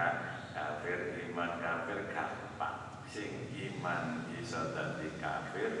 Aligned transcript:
nggih 0.00 0.16
kafir 0.56 1.00
iman 1.28 1.60
kafir 1.60 1.98
gampang. 2.08 2.78
Sing 3.04 3.52
iman 3.52 4.24
iso 4.38 4.72
dadi 4.72 5.12
kafir 5.20 5.72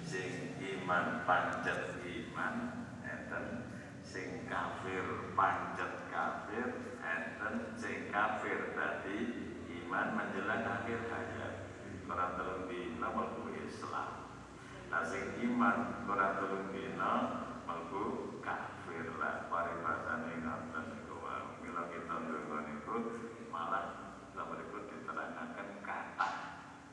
sing 0.00 0.56
iman 0.56 1.26
pancet 1.28 2.00
iman 2.00 2.54
enten. 3.04 3.68
Sing 4.00 4.48
kafir 4.48 5.34
pancet 5.36 6.08
kafir 6.08 6.96
enten. 7.04 7.76
Sing 7.76 8.08
kafir 8.08 8.72
dadi 8.72 9.18
iman 9.82 10.16
menjelang 10.16 10.64
akhir 10.64 11.00
hayat. 11.12 11.54
Kurang 12.08 12.34
telung 12.40 12.64
dina 12.66 13.08
melbu 13.12 13.54
Islam. 13.60 14.34
Nah 14.90 15.04
sing 15.04 15.36
iman 15.46 16.08
kurang 16.08 16.40
telung 16.40 16.72
dina 16.72 17.12
melbu 17.68 18.40
kafir. 18.40 19.04
Lah 19.20 19.46
paribasane 19.52 20.42
ngoten 20.42 20.84
niku 20.96 21.20
kita 21.90 22.14
ndonga 22.26 22.58
niku 22.66 22.96
malah 23.60 23.84
sama 24.32 24.56
niku 24.56 24.88
diterangkan 24.88 25.68
kata. 25.84 26.28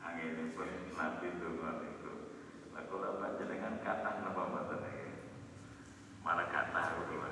Anginipun 0.04 0.92
nabi 1.00 1.32
ndonga 1.40 1.80
niku 1.80 2.12
lah 2.76 2.84
kula 2.92 3.16
panjenengan 3.16 3.80
kata 3.80 4.20
napa 4.20 4.42
mboten 4.52 4.84
iki 4.84 5.08
malah 6.20 6.44
kata 6.52 7.08
kula 7.08 7.30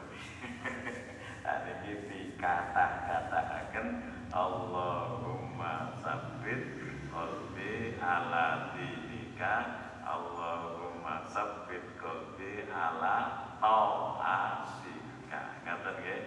Ada 1.46 1.72
di 1.84 2.32
kata-kata 2.40 3.40
akan 3.60 3.86
Allahumma 4.32 5.94
sabbit 6.00 6.64
qalbi 7.12 8.00
ala 8.00 8.72
dinika. 8.72 9.84
Allahumma 10.02 11.22
sabbit 11.30 11.86
qalbi 12.00 12.66
ala 12.66 13.46
tau'atika 13.62 15.40
ngaten 15.62 15.94
nggih? 16.02 16.20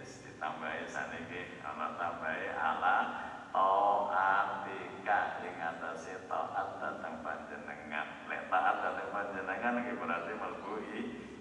Wis 0.00 0.22
ditambahi 0.22 0.88
saniki 0.88 1.59
ana 1.80 1.96
tambahi 1.96 2.52
ala 2.52 2.96
tau'atika 3.56 5.40
ing 5.40 5.56
atase 5.56 6.28
taat 6.28 6.76
dhateng 6.76 7.24
panjenengan. 7.24 8.28
Lek 8.28 8.52
taat 8.52 8.84
dhateng 8.84 9.08
panjenengan 9.08 9.80
nggih 9.80 9.96
berarti 9.96 10.32
mlebu 10.36 10.72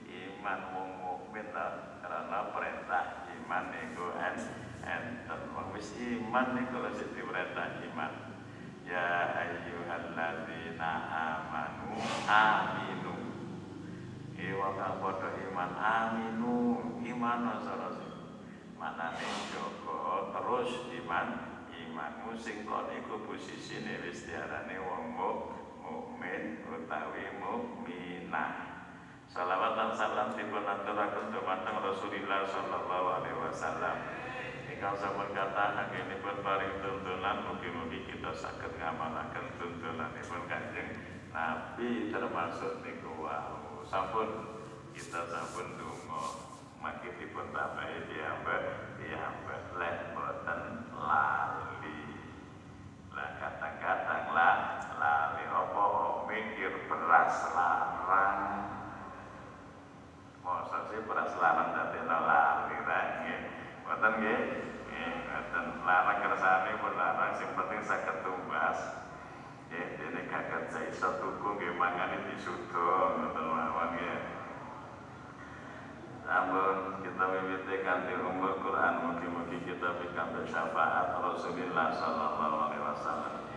iman 0.07 0.59
wong 0.71 0.89
mukmin 1.03 1.51
karena 1.99 2.39
perintah 2.55 3.27
iman 3.35 3.63
niku 3.67 4.15
en 4.15 4.35
enten. 4.87 5.41
Wong 5.51 5.75
wis 5.75 5.91
iman 5.99 6.55
niku 6.55 6.87
lho 6.87 6.91
sing 6.95 7.11
diperintah 7.19 7.83
iman. 7.91 8.11
Ya 8.87 9.35
ayyuhalladzina 9.43 10.91
amanu 11.11 11.99
aminu. 12.31 13.15
Ewa 14.39 14.71
kang 14.79 15.03
padha 15.03 15.35
iman 15.51 15.71
aminu. 15.75 16.79
Iman 17.03 17.59
sara 17.59 17.91
sing 17.91 18.07
manane 18.79 19.27
jaga 19.51 19.78
terus 20.49 20.81
iman 21.05 21.61
imanmu 21.69 22.33
sing 22.33 22.65
kok 22.65 22.89
niku 22.89 23.21
posisine 23.21 24.01
wis 24.01 24.25
diarani 24.25 24.81
wong 24.81 25.13
mukmin 25.13 26.65
utawi 26.65 27.37
mukminah 27.37 28.65
Salawat 29.29 29.77
dan 29.77 29.93
salam 29.93 30.33
dipun 30.33 30.65
aturaken 30.65 31.29
dumateng 31.29 31.85
Rasulillah 31.85 32.49
sallallahu 32.49 33.21
alaihi 33.21 33.37
wasallam. 33.37 34.01
Ingkang 34.65 34.97
sampun 34.97 35.29
kathah 35.37 35.85
anggenipun 35.85 36.41
paring 36.41 36.81
tuntunan 36.81 37.45
mugi-mugi 37.45 38.09
kita 38.09 38.33
saged 38.33 38.73
ngamalaken 38.81 39.53
tuntunanipun 39.61 40.49
Kanjeng 40.49 40.97
Nabi 41.29 42.09
termasuk 42.09 42.81
niku 42.81 43.21
wau. 43.21 43.85
Sampun 43.85 44.57
kita 44.97 45.29
sampun 45.29 45.77
donga 45.77 46.48
dipun 46.79 47.51
tambahi 47.51 48.07
diambek 48.07 48.63
diambek 48.95 49.63
lek 49.75 50.15
boten 50.15 50.59
lali. 50.95 51.99
Lah 53.11 53.29
kadang-kadang 53.35 54.31
lah 54.31 54.57
lali 54.95 55.43
apa 55.43 55.83
mikir 56.31 56.87
beras 56.87 57.35
larang 57.51 58.39
masa 60.39 60.87
sih 60.87 61.03
beras 61.03 61.35
larang 61.35 61.75
dadi 61.75 61.99
lali 62.07 62.75
nggih. 62.79 63.39
Mboten 63.83 64.11
nggih. 64.23 64.41
Mboten 65.27 65.65
larang 65.83 66.19
kersane 66.23 66.71
pun 66.79 66.95
larang 66.95 67.31
sing 67.35 67.49
penting 67.59 67.81
saged 67.83 68.23
tumbas. 68.23 68.79
Nggih, 69.67 69.87
dene 69.99 70.21
kaget 70.31 70.63
saya 70.71 70.87
iso 70.87 71.09
tuku 71.19 71.47
nggih 71.59 71.75
mangane 71.75 72.23
disudo 72.31 73.19
ngoten 73.19 73.45
mawon 73.51 73.99
nggih. 73.99 74.38
Namun 76.29 77.01
kita 77.01 77.25
mimiti 77.25 77.81
kanthi 77.81 78.13
umur 78.21 78.61
Quran 78.61 79.01
Mugi-mugi 79.01 79.65
kita 79.65 79.97
pikantuk 79.97 80.45
syafaat 80.45 81.17
Rasulullah 81.17 81.89
Sallallahu 81.97 82.55
Alaihi 82.69 82.85
Wasallam. 82.85 83.49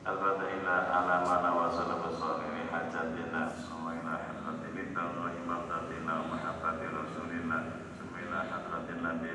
Al-Fatihah 0.00 0.96
ala 0.96 1.20
mana 1.28 1.52
wa 1.52 1.68
sallam 1.68 2.00
ini 2.48 2.64
hajatina 2.72 3.52
Sumaila 3.52 4.16
hadratilita 4.16 5.12
wa 5.12 5.28
Rasulillah 5.28 6.24
Sumaila 8.00 8.40
hadratin 8.48 9.04
Nabi 9.04 9.28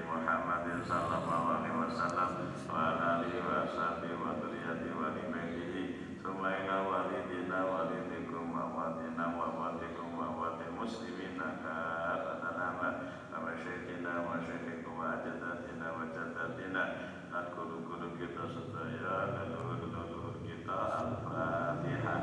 Sallallahu 0.90 1.46
Alaihi 1.54 1.78
Wasallam 1.86 2.50
Wa 2.66 2.98
alihi 2.98 3.46
wa 3.46 3.62
sahbihi 3.70 4.18
wa 4.18 4.42
duriyati 4.42 4.90
wa 4.98 5.14
libaitihi 5.14 6.18
Sumaila 6.26 6.82
walidina 6.82 7.62
walidikum 7.62 8.50
wa 8.50 8.66
wadina 8.74 9.38
wa 9.38 9.54
wadikum 9.54 10.18
wa 10.18 10.34
wadil 10.34 10.82
muslimina 10.82 11.62
kafatan 11.62 12.58
amat 12.58 12.96
Wa 13.38 13.54
syekhina 13.54 14.26
wa 14.26 14.42
syekhikum 14.42 14.98
wa 14.98 15.14
ajadatina 15.14 15.94
wa 15.94 16.10
jadatina 16.76 17.32
Dan 17.32 17.56
guru-guru 17.56 18.20
kita 18.20 18.44
sedaya 18.52 19.48
guru-guru 19.56 20.36
kita 20.44 20.76
Al-Fatihah. 20.76 22.20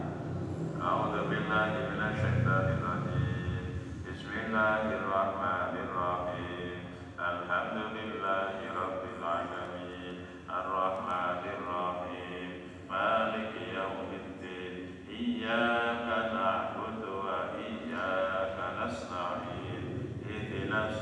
A'udzu 0.81 1.29
billahi 1.29 1.93
minasyaitonir 1.93 2.81
rajim 2.81 4.01
Bismillahirrahmanirrahim. 4.09 6.81
Alhamdulillahi 7.17 8.69
rabbil 8.73 9.25
alamin 9.25 10.17
Ar-Rahmanir 10.49 11.61
Rahim 11.65 12.51
Maliki 12.89 13.77
yaumiddin. 13.77 14.75
Iyyaka 15.13 16.33
na'budu 16.33 17.13
wa 17.25 17.53
iyyaka 17.57 18.67
nasta'in. 18.81 19.85
Ihdinas 20.25 21.02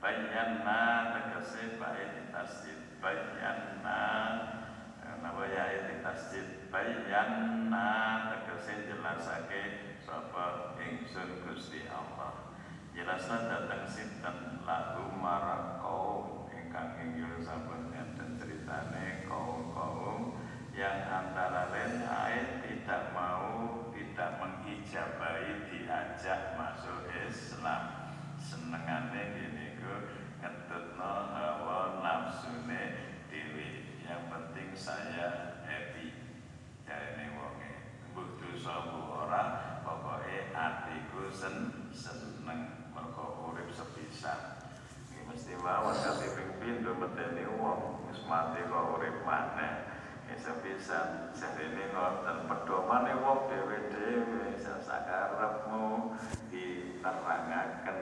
bayanna 0.00 1.12
tegese 1.12 1.76
di 1.76 2.22
tasjid 2.32 2.80
bayanna 3.04 4.02
napa 5.20 5.44
ya 5.44 5.84
di 5.84 6.00
tasjid. 6.00 6.72
Bayanna 6.72 7.88
tegese 8.32 8.88
jelasake 8.88 9.62
sapa 10.00 10.74
ingsun 10.80 11.44
Gusti 11.44 11.84
Allah. 11.92 12.56
Jelasna 12.96 13.46
datang 13.46 13.84
sinten? 13.86 14.64
Lagu 14.64 15.12
marang 15.20 15.78
kaum 15.82 16.48
ingkang 16.48 16.96
inggil 17.00 17.42
sampun 17.44 17.92
enten 17.92 18.38
ceritane 18.40 19.26
kaum-kaum 19.28 20.40
yang 20.72 21.04
antara 21.10 21.68
lain 21.74 22.46
tidak 22.64 23.10
mau 23.12 23.84
tidak 23.90 24.38
mengijabai 24.38 25.68
diajak 25.68 26.54
masuk 26.54 27.10
Islam 27.26 28.00
senengane 28.40 29.22
gini 29.36 29.66
ku 29.78 29.94
ngetutno 30.40 31.12
hawa 31.30 32.00
nafsune 32.00 32.82
dewi 33.28 34.00
yang 34.02 34.26
penting 34.32 34.72
saya 34.72 35.60
happy 35.62 36.16
jarene 36.82 37.36
wonge 37.36 37.70
mbok 38.10 38.40
dosa 38.40 38.90
ora 38.90 39.42
pokoke 39.86 40.50
atiku 40.56 41.30
sen 41.30 41.86
seneng 41.94 42.90
mergo 42.90 43.52
urip 43.52 43.68
sepisan 43.70 44.64
iki 45.06 45.22
mesti 45.28 45.54
mawon 45.60 45.94
kate 45.94 46.26
ping 46.34 46.50
pindho 46.58 46.96
medeni 46.96 47.46
wong 47.60 48.08
wis 48.08 48.18
mati 48.30 48.62
kok 48.62 48.94
urip 48.94 49.26
maneh. 49.26 49.90
Sepisan 50.38 51.34
jarene 51.34 51.90
ngoten. 51.90 52.46
Pedomane 52.46 53.12
wong 53.18 53.50
dhewe-dhewe 53.50 54.54
sakarepmu 54.56 56.14
diterangaken 56.48 57.98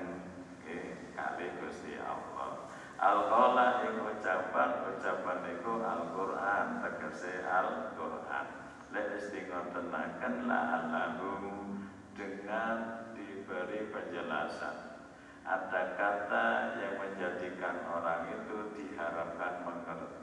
kali 1.17 1.47
Gusti 1.59 1.97
Allah. 1.97 2.69
Al-Qala 3.01 3.89
ing 3.89 4.05
ucapan 4.05 4.71
ucapan 4.93 5.39
iku 5.57 5.81
Al-Qur'an 5.81 6.85
tegese 6.85 7.43
Al-Qur'an. 7.49 8.47
Lek 8.93 9.19
istingotenaken 9.19 10.47
la 10.47 10.61
allahum 10.79 11.89
dengan 12.13 13.09
diberi 13.17 13.89
penjelasan. 13.89 15.01
Ada 15.49 15.97
kata 15.97 16.47
yang 16.77 16.95
menjadikan 17.01 17.89
orang 17.89 18.29
itu 18.37 18.59
diharapkan 18.77 19.65
mengerti 19.65 20.18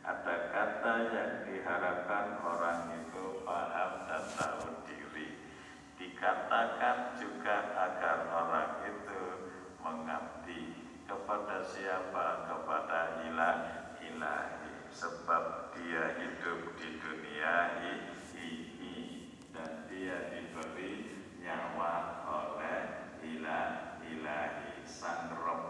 ada 0.00 0.36
kata 0.48 0.94
yang 1.12 1.32
diharapkan 1.44 2.40
orang 2.40 2.88
itu 3.04 3.44
paham 3.44 3.92
dan 4.08 4.24
tahu 4.36 4.80
diri. 4.88 5.36
Dikatakan 6.00 7.20
juga 7.20 7.56
agar 7.76 8.18
orang 8.32 8.70
itu 8.88 9.22
mengabdi 9.84 10.80
kepada 11.04 11.60
siapa 11.66 12.48
kepada 12.48 13.24
ilah 13.28 13.56
ilahi 14.00 14.72
sebab 14.88 15.74
dia 15.76 16.16
hidup 16.16 16.60
di 16.80 16.88
dunia 17.02 17.54
ini 17.82 18.52
dan 19.50 19.84
dia 19.90 20.32
diberi 20.32 21.26
nyawa 21.42 22.24
oleh 22.24 22.80
ilah 23.20 24.00
ilahi 24.06 24.80
sang 24.86 25.34
Rabbi 25.34 25.69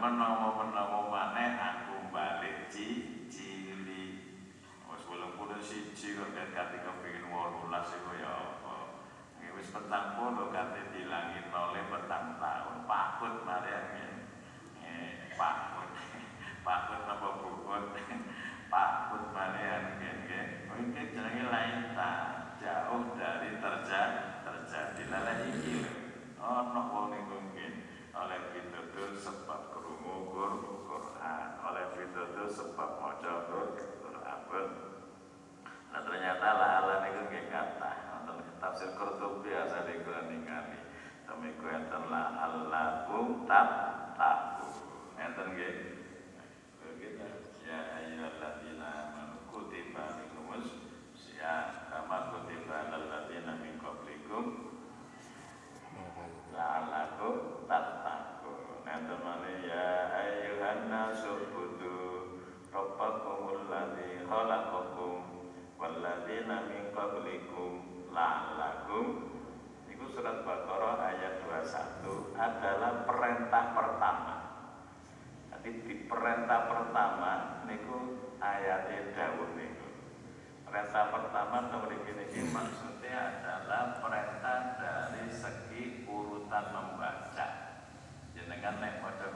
menawa-menawa 0.00 1.12
maneh 1.12 1.56
aku 1.60 2.08
balik 2.08 2.68
ci 2.72 3.20
cili 3.28 4.04
wis 4.88 5.02
belum 5.04 5.36
puluh 5.36 5.60
siji 5.60 6.16
kok 6.16 6.32
kate 6.32 6.80
kepengin 6.80 7.28
18 7.28 7.96
iku 8.00 8.10
ya 8.16 8.32
apa. 8.32 8.76
Wis 9.54 9.70
petang 9.70 10.18
puluh 10.18 10.48
kate 10.50 10.90
dilangi 10.92 11.40
oleh 11.52 11.84
petang 11.92 12.40
tahun. 12.40 12.76
Pakut 12.88 13.34
mari 13.44 13.72
eh 14.80 15.32
pakut. 15.36 15.90
Pakut 16.66 17.00
apa 17.04 17.28
bukut 17.44 17.84
pakut 18.72 19.22
mari 19.36 19.62
nggih. 20.00 20.46
Mungkin 20.72 21.06
jenenge 21.12 21.44
lain 21.52 21.92
ta 21.92 22.10
jauh 22.58 23.12
dari 23.18 23.60
terjadi 23.60 24.40
terjadi 24.44 25.02
lalah 25.12 25.38
iki 25.44 25.84
ono 26.40 26.82
wong 26.92 27.06
niku 27.12 27.38
oleh 28.14 28.40
pitutur 28.54 29.10
sebab 29.18 29.74
kerungu 29.74 30.30
Quran 30.30 31.48
oleh 31.66 31.86
pitutur 32.44 32.52
sebab 32.52 32.90
maca 33.00 33.32
Quran 33.48 34.68
nah 35.94 36.00
ternyata 36.02 36.48
lah 36.58 36.70
Allah 36.82 36.96
niku 37.06 37.30
nggih 37.30 37.46
kata. 37.48 37.92
Wonten 38.10 38.42
tafsir 38.58 38.90
Qurtubi 38.98 39.48
biasa 39.48 39.86
niku 39.86 40.10
ningali. 40.26 40.78
Demiku 41.24 41.64
enten 41.70 42.02
la 42.10 42.34
Allahum 42.34 43.46
tat 43.46 43.70
tahu. 44.18 44.74
Enten 45.16 45.54
nggih. 45.54 45.74
Ya 47.64 47.78
ayyuhalladzina 48.02 48.90
amanu 49.08 49.38
kutiba 49.48 50.02
alaikumus 50.02 50.68
ya 51.38 51.88
kama 51.88 52.34
kutiba 52.34 52.74
alal 52.90 53.06
ladzina 53.08 53.54
min 53.62 53.78
qablikum. 53.78 54.44
La'allakum 56.52 57.64
tattaqun. 57.70 58.82
Nanti 58.82 59.14
mana 59.22 59.50
ya 59.62 59.86
ayyuhan 60.10 60.90
nasu 60.90 61.53
الذي 63.84 64.12
خلقكم 64.30 65.12
والذين 65.78 66.48
من 66.48 66.82
قبلكم 66.96 67.94
la'lakum 68.14 69.06
itu 69.90 70.06
surat 70.14 70.46
Baqarah 70.46 71.02
ayat 71.02 71.42
21 71.42 72.38
adalah 72.38 73.02
perintah 73.02 73.64
pertama. 73.74 74.36
Jadi 75.50 75.70
di 75.82 75.94
perintah 76.06 76.70
pertama 76.70 77.30
niku 77.66 78.22
ayatnya 78.38 79.10
dawuh 79.18 79.50
niku. 79.58 79.88
Perintah 80.62 81.10
pertama 81.10 81.56
nomor 81.74 81.90
ini 81.90 82.42
maksudnya 82.54 83.18
adalah 83.42 83.98
perintah 83.98 84.58
dari 84.78 85.26
segi 85.34 86.06
urutan 86.06 86.64
membaca. 86.70 87.46
Jenengan 88.34 88.78
nek 88.78 89.02
pada 89.02 89.26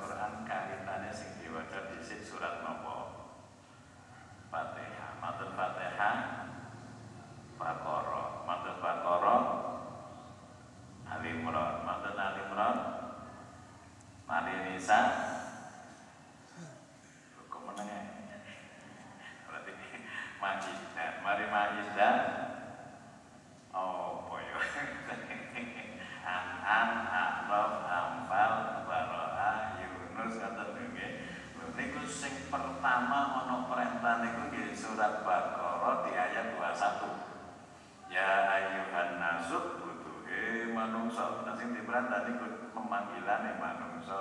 ku 42.99 43.15
pemanggilan 43.15 43.63
manungsa 43.63 44.21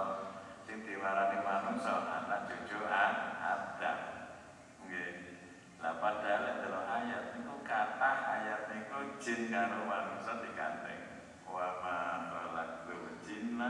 sing 0.70 0.86
diwarani 0.86 1.42
manungsa 1.42 1.98
anak 2.06 2.46
cucu 2.46 2.78
Adam. 2.86 4.00
Nggih. 4.86 5.14
Lah 5.82 5.98
padahal 5.98 6.62
dalam 6.62 6.86
ayat 6.86 7.24
niku 7.34 7.58
kata 7.66 8.12
ayat 8.38 8.70
niku 8.70 9.18
jin 9.18 9.50
karo 9.50 9.82
manungsa 9.90 10.46
digandeng. 10.46 11.02
Wa 11.50 11.82
ma 11.82 11.98
khalaqtul 12.30 13.18
jinna 13.26 13.70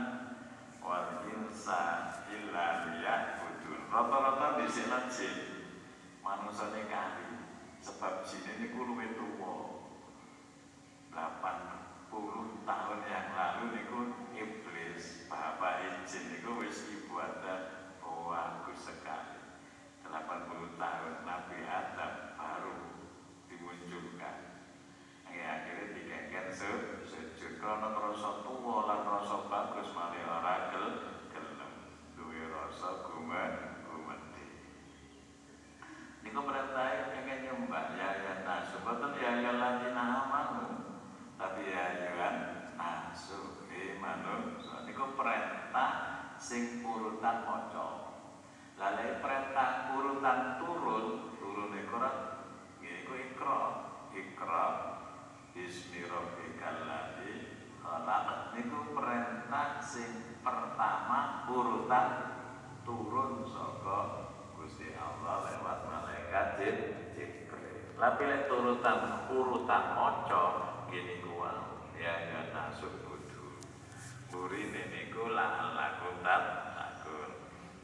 wal 0.84 1.24
insa 1.24 2.12
illa 2.28 2.84
liya'budun. 2.84 3.88
Rata-rata 3.88 4.60
di 4.60 4.66
sini 4.68 4.98
jin. 5.08 5.36
Manungsa 6.20 6.68
kali 6.68 7.28
sebab 7.80 8.28
jin 8.28 8.44
ini 8.60 8.76
luwih 8.76 9.16
tuwa. 9.16 9.78
80 12.08 12.64
tahun 12.64 13.00
yang 13.04 13.28
lalu 13.36 13.64
niku 13.76 14.00
iblis 14.32 15.28
bapak 15.28 15.84
izin 16.04 16.32
niku 16.32 16.64
wis 16.64 16.88
ibadah 16.88 17.92
bagus 18.00 18.80
sekali 18.80 19.36
80 20.08 20.80
tahun 20.80 21.14
Nabi 21.28 21.58
Adam 21.68 22.12
baru 22.38 22.76
dimunculkan 23.50 24.36
ya, 25.28 25.60
akhirnya 25.60 25.92
dikengken 25.92 26.46
sujud 26.48 27.60
karena 27.60 27.88
rasa 27.92 28.30
tua 28.46 28.76
lan 28.88 29.00
rasa 29.04 29.36
bagus 29.48 29.88
malah 29.92 30.24
ora 30.40 30.54
gel 30.72 30.86
gelem 31.28 31.72
duwe 32.16 32.42
rasa 32.48 33.04
gumet 33.04 33.84
gumeti 33.84 34.46
niku 36.24 36.40
perintah 36.40 37.12
pengen 37.12 37.38
nyembah 37.44 37.86
ya 37.96 38.10
ya 38.16 38.34
nah 38.48 38.64
sebetulnya 38.64 39.20
ya 39.20 39.32
ya 39.44 39.52
ladina 39.60 40.04
amanu 40.24 40.88
tapi 41.38 41.70
ya 41.70 41.84
jangan 42.02 42.34
nasu 42.74 43.62
di 43.70 43.94
manungsa 44.02 44.82
niku 44.82 45.14
perintah 45.14 45.90
sing 46.34 46.82
urutan 46.82 47.46
maca 47.46 48.18
lalu 48.74 49.22
perintah 49.22 49.94
urutan 49.94 50.58
turun 50.58 51.38
turun 51.38 51.70
ikra 51.78 52.10
yaiku 52.82 53.14
ikra 53.14 53.58
ikra 54.10 54.66
bismi 55.54 56.10
rabbikal 56.10 56.90
ladzi 56.90 57.54
khalaq 57.86 58.58
niku 58.58 58.98
perintah 58.98 59.78
sing 59.78 60.42
pertama 60.42 61.46
urutan 61.46 62.08
turun 62.82 63.46
saka 63.46 64.26
Gusti 64.58 64.90
Allah 64.98 65.46
lewat 65.46 65.86
malaikat 65.86 66.58
Jibril. 67.14 67.94
Tapi 67.94 68.22
lek 68.26 68.50
urutan 68.50 69.30
urutan 69.30 69.82
maca 69.94 70.68
gini 70.88 71.20
kuwa 71.20 71.52
ya 72.00 72.16
ya 72.32 72.40
nasuk 72.56 73.04
kudu 73.04 73.60
burine 74.32 74.88
niku 74.88 75.28
la 75.36 75.76
lakum 75.76 76.24
takun 76.24 77.30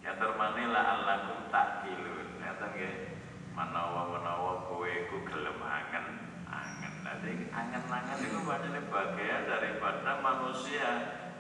ya 0.01 0.17
termane 0.17 0.65
la 0.73 1.05
lakum 1.05 1.53
takilun 1.53 2.41
ya 2.41 2.57
nggih 2.57 3.13
menawa-menawa 3.53 4.65
kowe 4.67 4.93
ku 5.13 5.21
gelem 5.29 5.61
angen 5.61 6.07
angen 6.49 6.95
nanti 7.65 7.89
angen-angen 7.89 8.19
itu 8.29 8.39
banyaknya 8.45 8.83
bagian 8.93 9.43
daripada 9.49 10.13
manusia. 10.21 10.91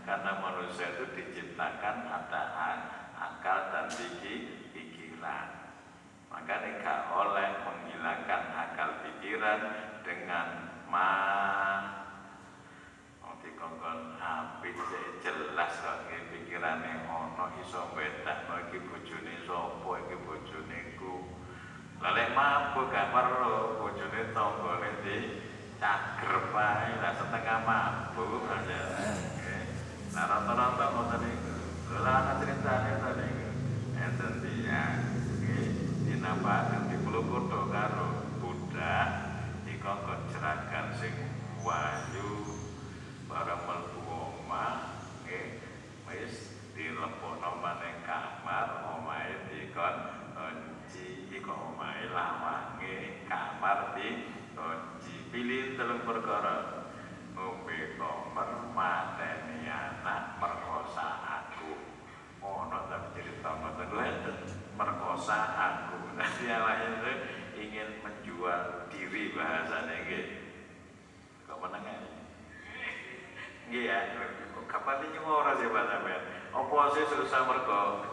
Karena 0.04 0.36
manusia 0.36 0.92
itu 0.96 1.04
diciptakan 1.16 1.96
ada 2.04 2.42
akal 3.16 3.58
dan 3.72 3.88
pikir 3.88 4.72
pikiran. 4.76 5.48
Maka 6.28 6.60
gak 6.80 7.00
oleh 7.08 7.48
menghilangkan 7.64 8.42
akal 8.52 9.00
pikiran 9.00 9.60
dengan 10.04 10.46
ma 10.88 11.08
dikongkon 13.44 14.16
apik 14.16 14.72
jelas 15.20 15.72
kok 15.84 16.08
iki 16.08 16.16
pikirane 16.32 17.04
ono 17.04 17.52
iso 17.60 17.92
bedakno 17.92 18.56
iki 18.68 18.80
bojone 18.88 19.36
sapa 19.44 20.00
iki 20.00 20.16
bojone 20.24 20.78
ku 20.96 21.28
lek 22.00 22.32
mabuk 22.32 22.88
gak 22.88 23.12
perlu 23.12 23.84
bojone 23.84 24.32
tanggane 24.32 24.90
di 25.04 25.43
cager 25.84 26.48
wae 26.48 26.96
lah 26.96 27.12
setengah 27.12 27.58
mabuk 27.68 28.48
aja 28.48 28.82
nah 30.16 30.24
rata-rata 30.24 30.84
ngoten 30.96 31.20
niku 31.20 31.54
lha 32.00 32.12
ana 32.24 32.32
ceritane 32.40 32.92
tadi. 32.96 33.30
Enten 33.94 34.32
dia 34.42 35.04
dinampakan 36.08 36.90
di 36.90 36.96
pelupur 37.04 37.46
karo 37.70 38.26
budak 38.40 39.08
dikongkon 39.68 40.20
jeragan 40.32 40.86
sing 40.98 41.14
wayu 41.62 41.93
perkara 56.04 56.54
ngombe 57.32 57.98
komer 57.98 58.50
mateni 58.76 59.66
anak 59.66 60.38
merkosa 60.38 61.08
aku. 61.24 61.72
Ono 62.44 62.78
tapi 62.92 63.08
cerita 63.16 63.50
ngoten 63.58 64.36
merkosa 64.76 65.40
aku. 65.56 66.14
Nanti 66.14 66.46
yang 66.46 66.68
itu 66.68 67.12
ingin 67.58 67.88
menjual 68.04 68.92
diri 68.92 69.32
bahasanya 69.34 69.96
gitu 70.06 70.44
menengah 71.64 71.96
nggih 73.72 73.88
ya 73.88 73.98
kapan 74.68 75.08
ini 75.08 75.18
mau 75.24 75.40
orang 75.40 75.56
sih 75.56 75.68
bahasa 75.72 75.96
men 76.04 76.20
opo 76.52 76.76
sih 76.92 77.04
susah 77.08 77.40
mergo 77.48 78.04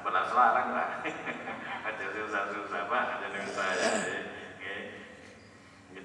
belas 0.00 0.28
larang 0.32 0.68
lah 0.72 0.90
aja 1.92 2.06
susah-susah 2.08 2.80
pak 2.88 3.04
aja 3.20 3.26
nggih 3.28 4.23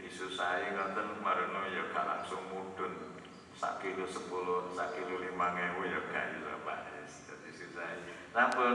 jadi 0.09 0.25
susah 0.25 0.57
ya 0.57 0.73
ngoten 0.73 1.21
marono 1.21 1.69
ya 1.69 1.85
gak 1.93 2.01
langsung 2.01 2.41
mudun 2.49 3.13
sak 3.53 3.77
kilo 3.77 4.09
sepuluh 4.09 4.73
sak 4.73 4.97
kilo 4.97 5.21
lima 5.21 5.53
ngewu 5.53 5.85
ya 5.85 6.01
gak 6.09 6.33
iso 6.33 6.49
pak 6.65 6.89
jadi 7.05 7.49
susah 7.53 7.85
namun 8.33 8.73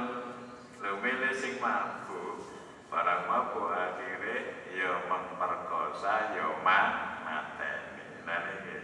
lo 0.78 0.90
milih 1.02 1.34
sing 1.34 1.58
mabuk. 1.58 2.38
Barang 2.86 3.26
mabuk 3.26 3.66
akhirnya 3.66 4.62
ya 4.78 5.10
memperkosa 5.10 6.38
ya 6.38 6.54
mateni. 6.62 8.22
Nah 8.22 8.42
ini 8.54 8.78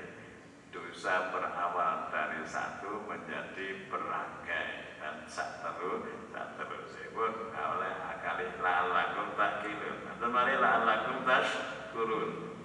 dosa 0.75 1.31
berawal 1.31 2.11
dari 2.11 2.43
satu 2.51 3.07
menjadi 3.07 3.87
berangkai 3.87 4.99
dan 4.99 5.23
sak 5.31 5.63
terus 5.63 6.03
sak 6.35 6.59
terus 6.59 6.99
sebut 6.99 7.55
oleh 7.55 7.95
akali 8.11 8.51
lalakum 8.59 9.39
tak 9.39 9.63
kilun 9.63 9.99
atau 10.19 10.29
mari 10.35 10.59
lalakum 10.59 11.23
tas 11.23 11.70
kurun 11.93 12.57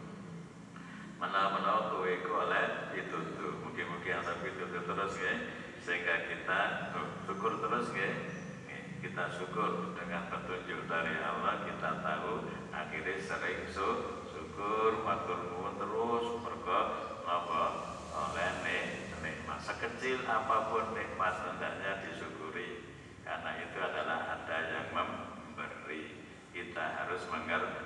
menawa-menawa 1.22 1.96
kowe 1.96 2.08
iku 2.10 2.32
oleh 2.48 2.92
ditutup 2.92 3.62
mungkin-mungkin 3.64 4.22
sampai 4.22 4.52
ditutup 4.52 4.84
terus 4.84 5.16
ya 5.22 5.34
sehingga 5.82 6.28
kita 6.28 6.60
syukur 7.24 7.62
terus 7.62 7.88
ya 7.96 8.10
kita 9.00 9.24
syukur 9.38 9.94
dengan 9.96 10.28
petunjuk 10.34 10.90
dari 10.90 11.14
Allah 11.22 11.62
kita 11.64 12.02
tahu 12.02 12.50
akhirnya 12.74 13.22
sering 13.22 13.70
syukur 13.70 15.06
matur 15.06 15.40
nuwun 15.52 15.78
terus 15.78 16.26
mergo 16.42 16.82
apa 17.26 17.64
oleh 18.16 18.50
nikmat 19.26 19.60
sekecil 19.60 20.24
apa 20.30 20.70
pun 20.70 20.94
nikmat 20.94 21.36
hendaknya 21.44 22.06
disyukuri. 22.06 22.86
Karena 23.26 23.52
itu 23.58 23.78
adalah 23.82 24.20
ada 24.38 24.58
yang 24.70 24.88
memberi. 24.94 26.22
Kita 26.56 27.04
harus 27.04 27.26
mengerti 27.28 27.85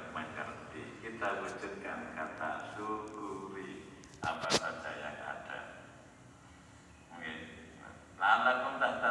kita 1.20 1.36
wujudkan 1.44 2.16
kata 2.16 2.80
syukuri. 2.80 3.92
Apa 4.24 4.48
saja 4.56 4.88
yang 5.04 5.20
ada. 5.20 5.84
Mungkin. 7.12 7.40
Lalakum 8.16 8.80
tak 8.80 9.04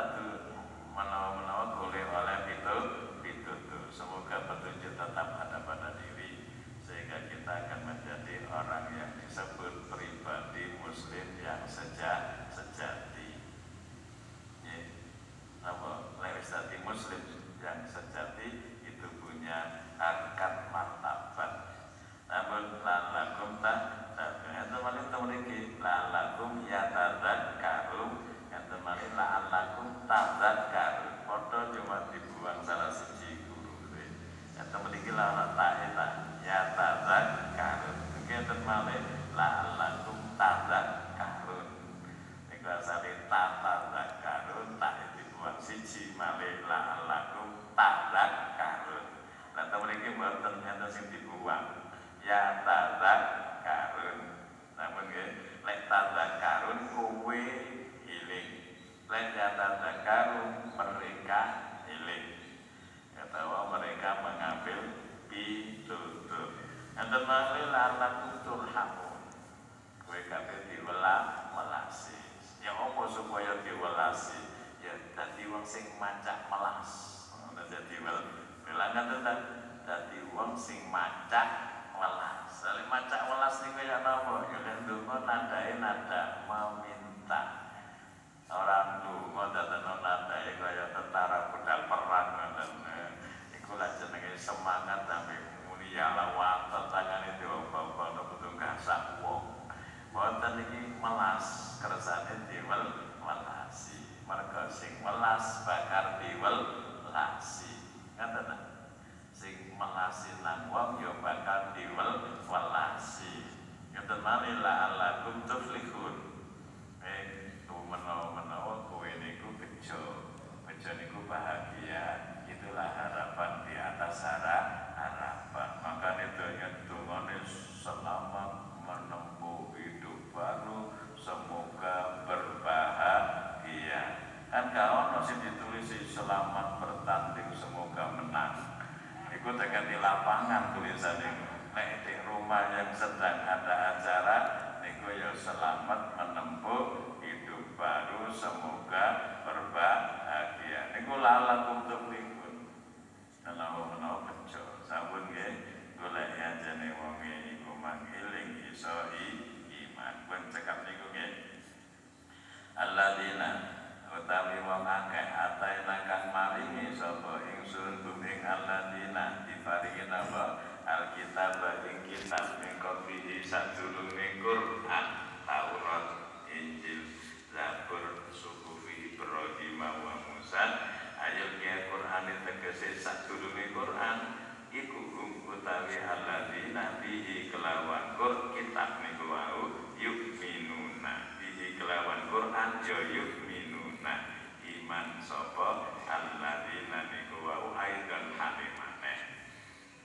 alladzina 186.78 187.02
bihi 187.02 187.50
kelawan 187.50 188.14
Qur 188.14 188.54
kitab 188.54 189.02
niku 189.02 189.26
wau 189.26 189.62
yu'minuna 189.98 191.34
bihi 191.42 191.74
kelawan 191.74 192.30
Quran 192.30 192.70
ya 192.86 192.98
yu'minuna 193.02 194.14
iman 194.62 195.06
sapa? 195.18 195.98
Alladzina 196.06 197.10
niku 197.10 197.42
wau 197.42 197.74
aidan 197.74 198.30
halimane 198.38 199.14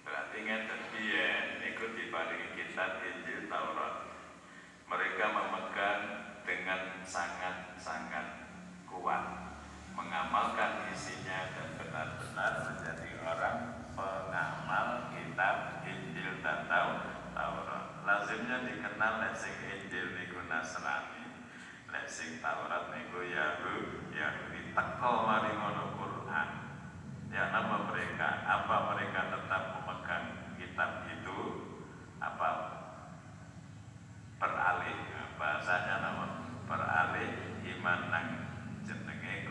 berarti 0.02 0.38
ngeten 0.42 0.82
piye 0.90 1.62
niku 1.62 1.94
diparingi 1.94 2.58
kitab 2.58 3.06
Injil 3.06 3.46
Taurat. 3.46 4.10
Mereka 4.90 5.26
memegang 5.30 6.02
dengan 6.42 7.06
sangat-sangat 7.06 8.50
kuat 8.90 9.54
mengamalkan 9.94 10.90
isinya 10.90 11.54
dan 11.54 11.70
benar-benar 11.78 12.54
menjadi 12.66 13.10
orang 13.22 13.58
pengamal 13.94 15.14
kitab 15.14 15.86
Injil 15.86 16.42
dan 16.42 16.66
Taurat. 16.68 17.86
Lazimnya 18.04 18.68
dikenal 18.68 19.14
lesing 19.24 19.58
Injil 19.70 20.18
niku 20.18 20.44
Nasrani, 20.50 21.24
lesing 22.14 22.38
Taurat 22.46 22.94
niku 22.94 23.26
Yahudi, 23.26 24.14
Yahudi 24.14 24.70
teko 24.78 25.26
mari 25.26 25.50
ngono 25.58 25.98
Quran. 25.98 26.50
Ya 27.34 27.50
apa 27.50 27.90
mereka? 27.90 28.46
Apa 28.46 28.94
mereka 28.94 29.34
tetap 29.34 29.82
memegang 29.82 30.54
kitab 30.54 31.10
itu? 31.10 31.74
Apa 32.22 32.50
beralih 34.38 34.94
bahasanya 35.42 36.06
nama 36.06 36.26
beralih 36.70 37.34
iman 37.82 38.02
nang 38.14 38.28
jenenge 38.86 39.50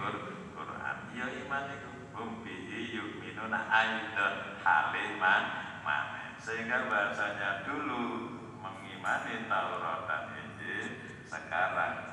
Quran. 0.54 0.96
Ya 1.18 1.26
iman 1.42 1.66
itu 1.66 1.90
hum 2.14 2.46
bihi 2.46 2.94
yu'minuna 2.94 3.58
aidan 3.74 4.62
haliman 4.62 5.42
mana 5.82 6.38
sehingga 6.38 6.86
bahasanya 6.86 7.66
dulu 7.66 8.38
mengimani 8.62 9.50
Taurat 9.50 10.06
dan 10.06 10.22
Injil 10.38 11.10
sekarang 11.26 12.12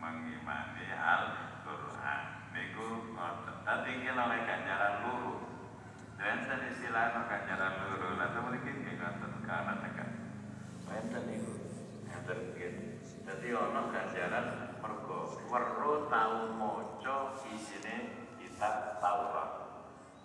mengimani 0.00 0.88
Al-Quran 0.96 2.22
niku 2.56 3.12
ngoten 3.12 3.56
dadi 3.68 4.08
oleh 4.08 4.40
ganjaran 4.48 4.94
luru 5.04 5.34
istilah 6.90 7.22
ganjaran 7.22 7.86
luru 7.86 8.18
lah 8.18 8.34
mriki 8.50 8.82
nggih 8.82 8.98
ngoten 8.98 9.46
kana 9.46 9.78
tekan 9.78 10.10
enten 10.90 11.22
niku 11.30 11.54
ngoten 12.10 12.38
nggih 12.50 12.98
dadi 13.22 13.48
ana 13.54 13.80
ganjaran 13.94 14.46
mergo 14.82 15.38
weruh 15.46 16.10
tau 16.10 16.50
maca 16.58 17.38
isine 17.46 18.26
kitab 18.42 18.98
Taurat. 18.98 19.70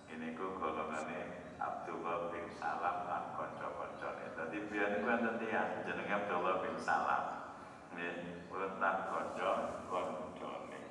Ini 0.10 0.34
ku 0.34 0.58
golongane 0.58 1.54
Abdullah 1.62 2.34
bin 2.34 2.50
Salam 2.58 2.98
lan 3.14 3.24
kanca-kancane. 3.38 4.34
Dadi 4.34 4.66
biyen 4.66 5.06
ku 5.06 5.08
enten 5.14 5.38
tiyang 5.38 5.86
jenenge 5.86 6.18
Abdullah 6.18 6.66
bin 6.66 6.82
Salam. 6.82 7.46
Nggih, 7.94 8.42
uletan 8.50 9.14
kanca 9.14 9.50
kancane. 9.86 10.82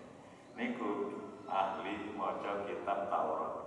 Niku 0.55 0.91
ahli 1.51 2.15
maca 2.15 2.63
kitab 2.63 3.11
Taurat. 3.11 3.64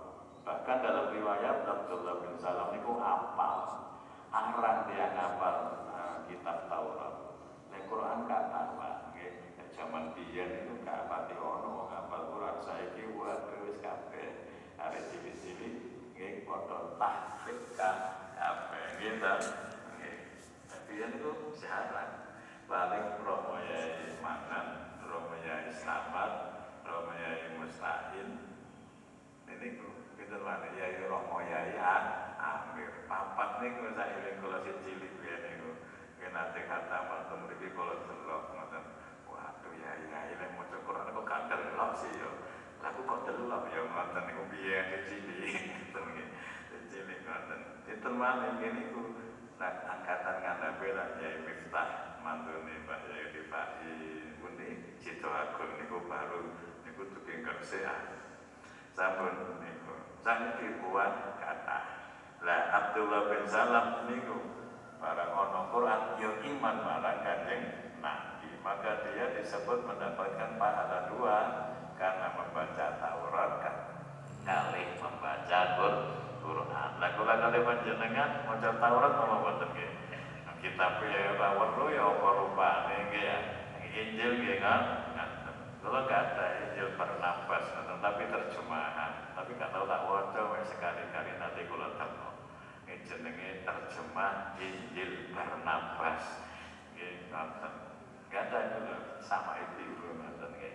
Bahkan 0.48 0.80
dalam 0.80 1.12
riwayat 1.12 1.68
Abdullah 1.68 2.24
bin 2.24 2.32
Salam 2.40 2.72
niku 2.72 2.96
apal. 2.96 3.84
Arang 4.32 4.88
dia 4.88 5.12
ngapal 5.12 5.56
uh, 5.92 6.24
kitab 6.24 6.72
Taurat. 6.72 7.36
Nek 7.68 7.84
Quran 7.84 8.24
gak 8.24 8.48
tambah, 8.48 9.12
nggih. 9.12 9.60
Zaman 9.76 10.16
biyen 10.16 10.64
itu 10.64 10.80
gak 10.88 11.04
pati 11.04 11.36
ono 11.36 11.92
ngapal 11.92 12.32
Quran 12.32 12.56
saiki 12.64 13.12
waduh 13.12 13.60
wis 13.68 13.76
kabeh. 13.84 14.48
Arek 14.80 15.12
cilik-cilik 15.12 15.74
nggih 16.16 16.48
padha 16.48 16.96
tahfidz 16.96 17.76
kabeh 17.76 18.84
nggih 18.96 19.12
ta. 19.20 19.32
Nggih. 20.00 20.16
Biyen 20.88 21.12
itu 21.12 21.30
siaran. 21.60 22.24
Paling 22.64 23.20
Romo 23.20 23.60
Yai 23.68 24.16
Mangan, 24.24 24.96
Romo 25.04 25.36
Yai 25.44 25.72
Slamet, 25.76 26.32
Romo 26.88 27.12
Yai 27.12 27.52
Mustahil. 27.60 28.28
Ini 29.48 29.68
kita 30.28 30.44
mana 30.44 30.68
Yai 30.76 31.08
Romo 31.08 31.40
Yai 31.40 31.72
Amir. 32.36 32.92
Papat 33.08 33.64
niku 33.64 33.88
saeling 33.96 34.36
kula 34.44 34.60
sing 34.60 34.76
cilik 34.84 35.08
biyen 35.24 35.40
niku. 35.40 35.72
Nate 36.28 36.68
kata 36.68 37.08
mantu 37.08 37.48
mriki 37.48 37.72
kula 37.72 37.96
delok 38.04 38.52
ngoten. 38.52 38.84
Waduh 39.24 39.72
Yai 39.72 40.04
Yai 40.12 40.36
lek 40.36 40.52
maca 40.52 40.76
Quran 40.84 41.16
kok 41.16 41.24
gak 41.24 41.48
delok 41.48 41.96
sih 41.96 42.12
yo. 42.20 42.28
Laku 42.84 43.08
kok 43.08 43.24
delok 43.24 43.72
ya 43.72 43.80
ngoten 43.88 44.22
niku 44.28 44.44
biyen 44.52 45.00
cilik. 45.08 45.56
Nggih. 45.96 46.28
Cilik 46.92 47.18
ngoten. 47.24 47.60
Dinten 47.88 48.14
malih 48.20 48.52
ngene 48.60 48.84
niku 48.84 49.16
nak 49.56 49.80
angkatan 49.88 50.44
ngandhape 50.44 50.88
lah 50.92 51.08
Yai 51.24 51.40
Miftah 51.40 52.20
mantune 52.20 52.76
Mbak 52.84 53.00
Yai 53.08 53.32
Rifai 53.32 53.96
pundi 54.44 54.92
Sidoarjo 55.00 55.56
bagong 55.56 55.72
niku 55.80 55.96
baru 56.04 56.52
niku 56.84 57.16
tuking 57.16 57.40
kersean 57.40 58.20
sampun 58.92 59.32
niku 59.64 59.77
saniki 60.22 60.82
buat 60.82 61.38
kata 61.38 61.78
lah 62.42 62.60
Abdullah 62.70 63.34
bin 63.34 63.44
Salam 63.50 64.06
niku 64.06 64.38
para 65.02 65.34
ono 65.34 65.74
Quran 65.74 66.02
yo 66.22 66.30
iman 66.38 66.76
marang 66.86 67.18
kanjeng 67.26 67.62
Nabi. 67.98 68.50
Maka 68.62 69.02
dia 69.06 69.34
disebut 69.34 69.82
mendapatkan 69.86 70.54
pahala 70.54 71.10
dua 71.10 71.38
karena 71.98 72.28
membaca 72.38 72.86
Taurat 73.02 73.52
kan 73.62 73.76
kali 74.46 74.82
membaca 75.02 75.60
Quran. 76.38 76.90
Lah 77.02 77.10
kula 77.18 77.34
kali 77.42 77.58
panjenengan 77.66 78.30
maca 78.46 78.70
Taurat 78.78 79.12
apa 79.18 79.34
mboten 79.42 79.68
nggih 79.74 79.90
kitab 80.58 80.98
ya 81.06 81.38
ora 81.38 81.48
weru 81.54 81.86
ya 81.90 82.02
apa 82.02 82.28
rupane 82.38 82.96
nggih 83.10 83.22
ya? 83.22 83.38
Injil 83.98 84.30
nggih 84.42 84.58
kan? 84.62 84.82
Kalau 85.78 86.04
gak 86.04 86.36
ada 86.36 86.46
Injil 86.68 86.92
bernafas 87.00 87.64
tapi 87.98 88.22
terjemahan 88.30 89.27
tapi 89.38 89.54
gak 89.54 89.70
tahu 89.70 89.86
tak 89.86 90.02
waca 90.02 90.66
sekali-kali 90.66 91.30
nanti 91.38 91.62
kalau 91.70 91.94
temu. 91.94 92.30
Ini 92.90 93.06
jenenge 93.06 93.62
terjemah 93.62 94.58
Injil 94.58 95.30
bernafas 95.30 96.42
nggih 96.98 97.30
ngoten. 97.30 97.74
Ada 98.34 98.58
itu 98.66 98.78
sama 99.22 99.62
itu 99.62 99.94
ngoten 99.94 100.50
nggih. 100.58 100.74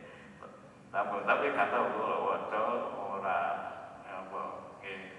Tapi 0.95 1.15
tapi 1.27 1.45
kata 1.51 1.77
kula 1.91 2.17
waca 2.23 2.59
ora 2.95 3.41
apa 4.07 4.41
nggih. 4.79 5.11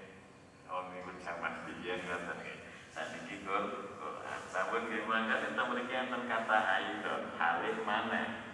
Oh 0.65 0.89
niku 0.89 1.13
jaman 1.21 1.69
biyen 1.69 2.01
ngoten 2.01 2.41
nggih. 2.41 2.57
Saniki 2.97 3.45
Quran 3.45 4.41
sampun 4.49 4.89
nggih 4.89 5.05
mangkat 5.05 5.53
kita 5.53 5.63
mriki 5.69 5.93
enten 5.93 6.25
kata 6.25 6.57
aidon 6.81 7.21
halih 7.37 7.77
maneh 7.85 8.44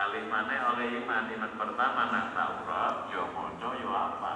halih 0.00 0.24
maneh 0.32 0.60
oleh 0.64 0.88
iman. 1.04 1.28
Iman 1.28 1.52
pertama 1.60 2.08
nak 2.08 2.32
Taurat 2.32 3.12
yo 3.12 3.28
maca 3.36 3.70
yo 3.76 3.90
apa. 3.92 4.34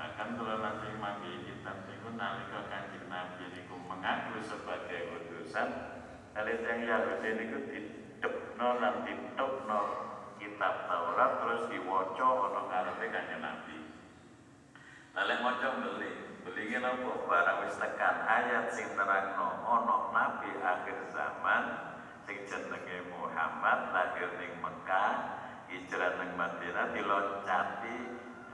Bahkan 0.00 0.28
kalau 0.40 0.56
nanti 0.64 0.88
manggi 0.96 1.32
kitab 1.44 1.84
niku 1.84 2.16
nalika 2.16 2.64
kanjeng 2.72 3.06
Nabi 3.12 3.44
niku 3.52 3.76
mengaku 3.84 4.40
sebagai 4.40 5.20
utusan 5.20 5.68
kali 6.32 6.56
yang 6.64 6.80
Yahudi 6.88 7.28
niku 7.36 7.58
didekno 7.68 8.68
lan 8.80 9.04
ditokno 9.04 9.82
kitab 10.40 10.88
Taurat 10.88 11.30
terus 11.44 11.62
diwaca 11.68 12.28
ana 12.48 12.60
ngarepe 12.72 13.06
kanjeng 13.12 13.40
Nabi. 13.44 13.76
Lalu 15.12 15.34
maca 15.44 15.68
beli 15.76 16.12
beli 16.40 16.72
apa? 16.72 17.10
Barang 17.28 17.68
wis 17.68 17.76
tekan 17.76 18.16
ayat 18.24 18.72
sing 18.72 18.88
terangno 18.96 19.60
ana 19.60 19.96
nabi 20.08 20.56
akhir 20.56 20.98
zaman 21.12 21.91
sing 22.26 22.38
jenenge 22.46 22.98
Muhammad 23.10 23.90
lahir 23.90 24.30
ning 24.38 24.52
Mekah 24.62 25.10
hijrah 25.66 26.20
ning 26.20 26.30
Madinah 26.38 26.92
diloncati 26.94 27.98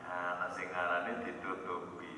ana 0.08 0.46
sing 0.54 0.68
arane 0.72 1.12
ditutupi. 1.26 2.14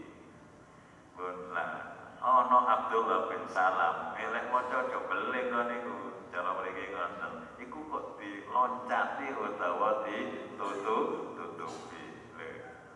Pun 1.16 1.52
lah 1.52 1.72
ana 2.20 2.58
Abdullah 2.78 3.32
bin 3.32 3.44
Salam. 3.50 4.14
Elek 4.16 4.52
maca 4.52 4.86
aja 4.86 4.98
beling 5.08 5.46
kok 5.50 5.64
niku 5.66 5.96
cara 6.30 6.50
mriki 6.60 6.84
ngoten. 6.94 7.32
Iku 7.58 7.78
kok 7.90 8.04
diloncati 8.20 9.26
utawa 9.34 10.06
ditutup 10.06 11.34
tutupi. 11.36 12.04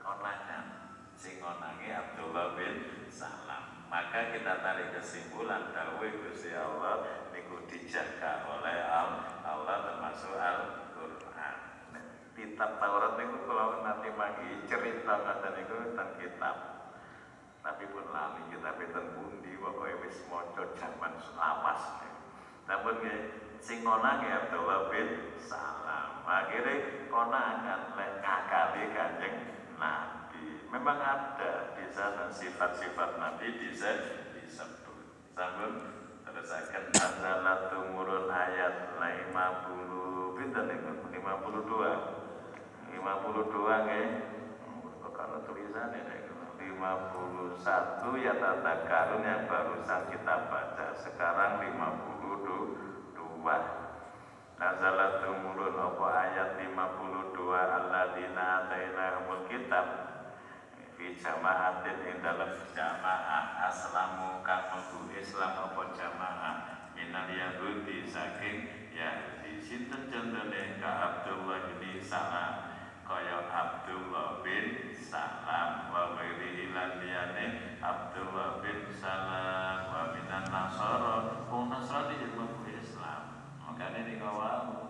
Konangan 0.05 0.64
sing 1.17 1.40
ngonangi 1.40 1.88
Abdullah 1.88 2.55
bin 2.55 3.09
Salam. 3.09 3.88
Maka 3.88 4.35
kita 4.35 4.59
tarik 4.59 4.90
kesimpulan 4.99 5.71
dawe 5.71 6.03
Gusti 6.03 6.51
Allah 6.51 7.23
dijaga 7.74 8.46
oleh 8.46 8.78
Allah 9.42 9.76
termasuk 9.82 10.38
Al-Qur'an. 10.38 11.56
Kitab 12.38 12.78
Taurat 12.78 13.18
niku 13.18 13.42
kalau 13.50 13.82
nanti 13.82 14.14
magi 14.14 14.62
cerita 14.70 15.14
kata 15.18 15.48
niku 15.58 15.74
tentang 15.90 16.10
kitab. 16.22 16.56
Tapi 17.66 17.84
pun 17.90 18.06
lali 18.14 18.42
kita 18.54 18.78
beten 18.78 19.06
bundi 19.18 19.58
pokoknya 19.58 19.98
wis 20.06 20.22
maca 20.30 20.62
jaman 20.78 21.12
lawas. 21.34 21.82
Namun 22.70 22.94
nggih 23.02 23.18
sing 23.58 23.82
ngonangi 23.82 24.28
Abdullah 24.30 24.92
bin 24.94 25.34
Salam. 25.42 26.22
Akhirnya 26.22 27.08
konangan 27.10 27.96
lek 27.98 28.10
ngakali 28.22 28.82
Kanjeng 28.94 29.37
Nabi 29.80 30.62
memang 30.70 30.98
ada 31.00 31.74
di 31.74 31.87
sana 31.90 32.30
sifat-sifat 32.30 33.18
Nabi 33.18 33.46
bisa 33.58 33.90
disebut. 34.37 34.98
Namun 35.34 36.04
terusakan 36.44 36.92
adalah 36.92 37.72
tumurun 37.72 38.28
ayat 38.28 39.00
50 39.00 40.37
pinten 40.37 40.64
niku 40.68 40.92
52. 41.09 42.92
52 42.92 43.00
nggih. 43.88 44.09
Kalau 45.09 45.40
tulisannya 45.48 46.04
niku 46.04 46.37
51 46.61 47.64
ya 48.20 48.37
tata 48.37 48.74
karun 48.85 49.24
yang 49.24 49.48
barusan 49.48 50.04
kita 50.12 50.52
baca. 50.52 50.92
Sekarang 51.00 51.64
52 51.64 53.48
Nazalat 54.61 55.24
tumurun 55.24 55.80
apa 55.80 56.07
ayat 56.28 56.61
52 56.61 57.40
alladzina 57.57 58.68
atainahumul 58.68 59.48
kitab 59.48 60.13
fi 60.94 61.18
jamaatin 61.18 61.98
ing 62.07 62.16
dalam 62.22 62.54
jamaah. 62.74 63.70
Aslamu 63.70 64.40
kamu 64.40 65.11
Islam 65.14 65.52
apa 65.68 65.83
jamaah? 65.94 66.57
Minal 66.94 67.30
yahudi 67.30 68.07
saking 68.07 68.90
Yahudi. 68.94 69.59
Sinten 69.59 70.07
contohnya? 70.11 70.78
Ka 70.78 70.90
Abdullah 70.90 71.74
bin 71.83 71.98
Salam. 71.98 72.70
Kaya 73.02 73.50
Abdullah 73.50 74.40
bin 74.46 74.94
Salam. 74.94 75.90
Wa 75.90 76.14
ghairi 76.14 76.70
ilan 76.70 77.02
liyane 77.02 77.78
Abdullah 77.85 78.64
bin 78.64 78.88
Salam 78.94 79.92
wa 79.92 80.02
minan 80.16 80.48
Nasara 80.48 81.44
wong 81.52 81.68
Nasrani 81.68 82.16
jeung 82.16 82.64
Islam 82.64 83.44
makanya 83.61 84.09
ini 84.09 84.16
kawal 84.16 84.88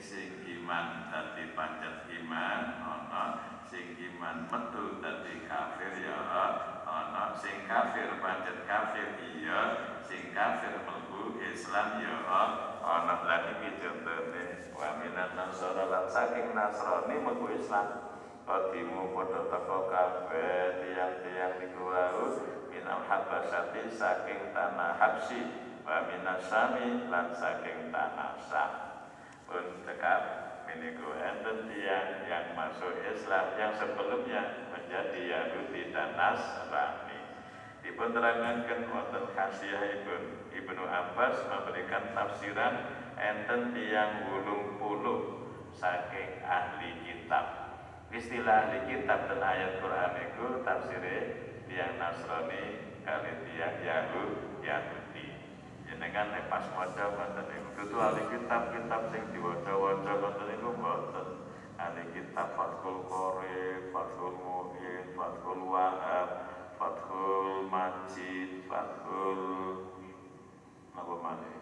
sing 0.00 0.40
iman 0.40 1.12
dadi 1.12 1.52
pancet 1.52 2.08
iman 2.08 2.80
ana 2.80 3.24
sing 3.68 3.92
iman 3.92 4.48
metu 4.48 4.96
dadi 5.04 5.44
kafir 5.44 6.00
ya 6.00 6.16
ana 6.88 7.36
sing 7.36 7.68
kafir 7.68 8.08
pancet 8.24 8.64
kafir 8.64 9.20
iya 9.20 9.60
sing 10.00 10.32
kafir 10.32 10.80
mlebu 10.88 11.36
Islam 11.70 12.02
ya 12.02 12.18
ana 12.82 13.22
lan 13.30 13.42
iki 13.54 13.78
contone 13.78 14.74
wa 14.74 14.90
minan 14.98 15.38
nasara 15.38 15.86
lan 15.86 16.02
saking 16.10 16.50
nasrani 16.50 17.14
mlebu 17.22 17.46
Islam. 17.54 18.10
Qadimu 18.42 19.14
padha 19.14 19.46
teko 19.46 19.86
kabeh 19.86 20.82
tiang-tiang 20.82 21.62
niku 21.62 21.86
wau 21.86 22.42
minal 22.74 23.06
habasyati 23.06 23.86
saking 23.86 24.50
tanah 24.50 24.98
Habsi. 24.98 25.46
Wa 25.86 26.10
minasami 26.10 27.06
lan 27.06 27.30
saking 27.38 27.94
tanah 27.94 28.34
Sam 28.50 28.70
pun 29.46 29.86
tekap 29.86 30.22
meniku 30.66 31.14
enten 31.22 31.70
tiang 31.70 32.26
yang 32.26 32.50
masuk 32.58 32.98
Islam 33.06 33.46
yang 33.54 33.78
sebelumnya 33.78 34.74
menjadi 34.74 35.22
Yahudi 35.22 35.94
dan 35.94 36.18
Nasrani. 36.18 37.09
Dipun 37.80 38.12
terangkan 38.12 38.80
wonten 38.92 39.24
khasiah 39.32 39.82
ibn 40.00 40.48
Ibnu 40.52 40.84
Abbas 40.84 41.48
memberikan 41.48 42.12
tafsiran 42.12 42.74
enten 43.16 43.72
tiang 43.72 44.28
wulung 44.28 44.76
puluh 44.76 45.48
saking 45.72 46.44
ahli 46.44 46.92
kitab. 47.04 47.44
Istilah 48.10 48.68
ahli 48.68 48.78
kitab 48.90 49.30
dan 49.30 49.40
ayat 49.40 49.80
Quran 49.80 50.12
itu 50.18 50.46
tafsirnya 50.66 51.18
tiang 51.70 51.94
Nasrani 51.96 52.64
kali 53.06 53.32
tiang 53.48 53.76
Yahudi. 53.80 54.48
Yahudi 54.60 55.26
jenengan 55.88 56.36
nek 56.36 56.52
pas 56.52 56.68
maca 56.76 57.04
ngoten 57.16 57.44
niku 57.48 57.68
dudu 57.80 57.96
ahli 57.96 58.22
kitab 58.28 58.76
kitab 58.76 59.08
sing 59.08 59.24
diwaca-waca 59.32 60.12
ngoten 60.20 60.46
niku 60.52 60.68
mboten 60.76 61.28
ahli 61.80 62.04
kitab 62.12 62.52
Fathul 62.54 63.08
Qorib, 63.08 63.88
Fathul 63.88 64.36
Mu'in, 64.36 65.16
Fathul 65.16 65.64
Wahab, 65.64 66.49
Fathul 66.80 67.68
Majid, 67.68 68.64
Fathul 68.64 69.40
apa 70.96 71.12
maneh 71.20 71.56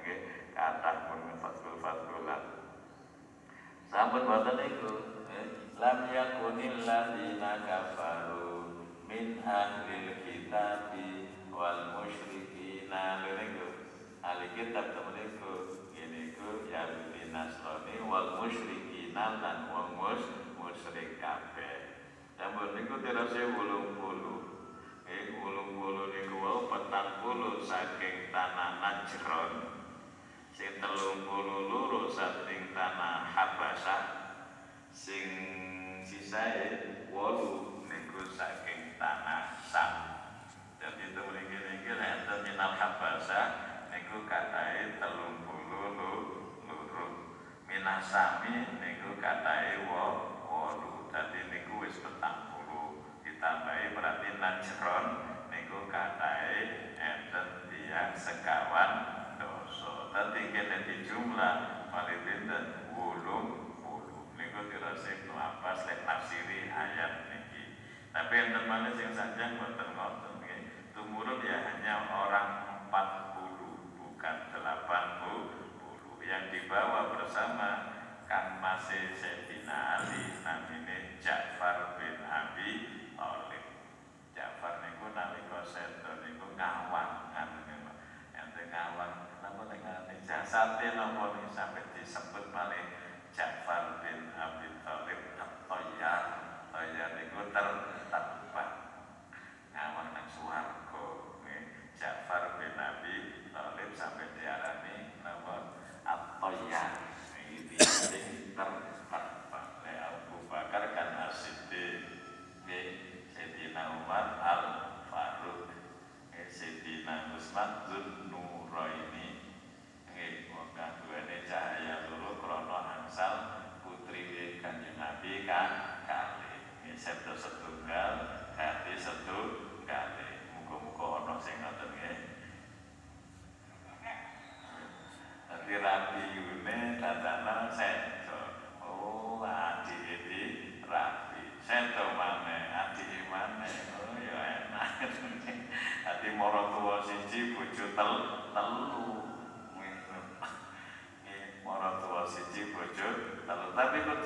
nggih 0.00 0.18
kathah 0.56 0.96
pun 1.04 1.20
Fathul 1.36 1.76
Fathulan 1.84 2.42
sampun 3.92 4.24
wonten 4.24 4.56
niku. 4.56 4.92
Lam 5.78 6.10
yakunil 6.10 6.82
ladzina 6.82 7.62
kafaru 7.62 8.88
min 9.04 9.38
ahlil 9.44 10.10
kitabi 10.26 11.30
wal 11.54 11.94
musyrikina. 11.94 13.22
Leniku 13.22 13.68
ahli 14.24 14.48
kitab 14.58 14.96
temeniku 14.96 15.76
ini 15.94 16.34
ku 16.34 16.66
Yahudi 16.66 17.30
Nasrani 17.30 18.00
wal 18.02 18.42
musyrikina 18.42 19.38
lan 19.38 19.70
wong 19.70 19.88
mus 19.94 20.24
musyrik 20.58 21.22
kabeh 21.22 21.87
Sampun 22.38 22.70
niku 22.70 23.02
ulung 23.58 23.98
80. 23.98 25.10
Eh 25.10 25.34
80 25.42 26.14
niku 26.14 26.36
wau 26.38 26.70
40 26.70 27.66
saking 27.66 28.30
tanah 28.30 28.78
Najron. 28.78 29.52
Sing 30.54 30.78
30 30.78 31.26
luru 31.66 32.06
saking 32.06 32.70
tanah 32.70 33.26
Habasyah. 33.26 34.02
Sing 34.94 35.26
sisae 36.06 37.10
8 37.10 37.67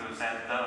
to 0.01 0.17
send 0.17 0.39
the 0.49 0.62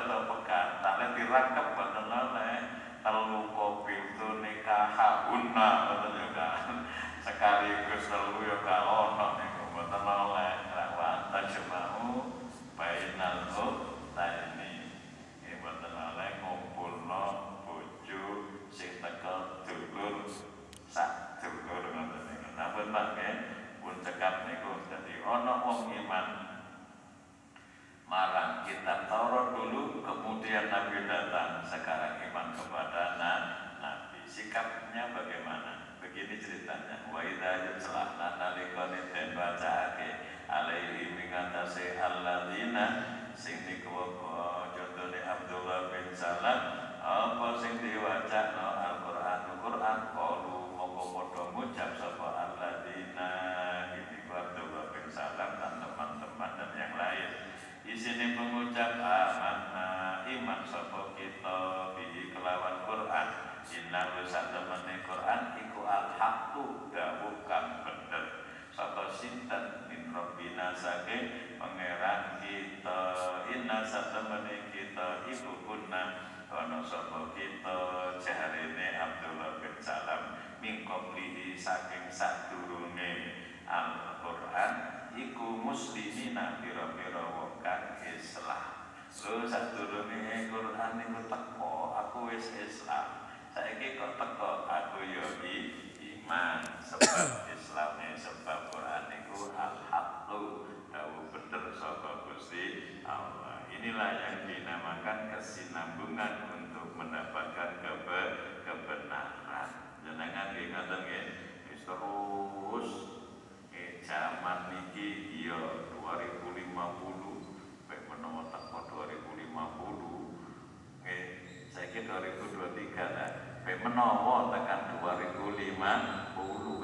saiki 121.96 122.12
2023 122.12 123.16
lah. 123.16 123.30
Mek 123.64 123.80
menawa 123.80 124.52
tekan 124.52 125.00
2050 125.00 125.80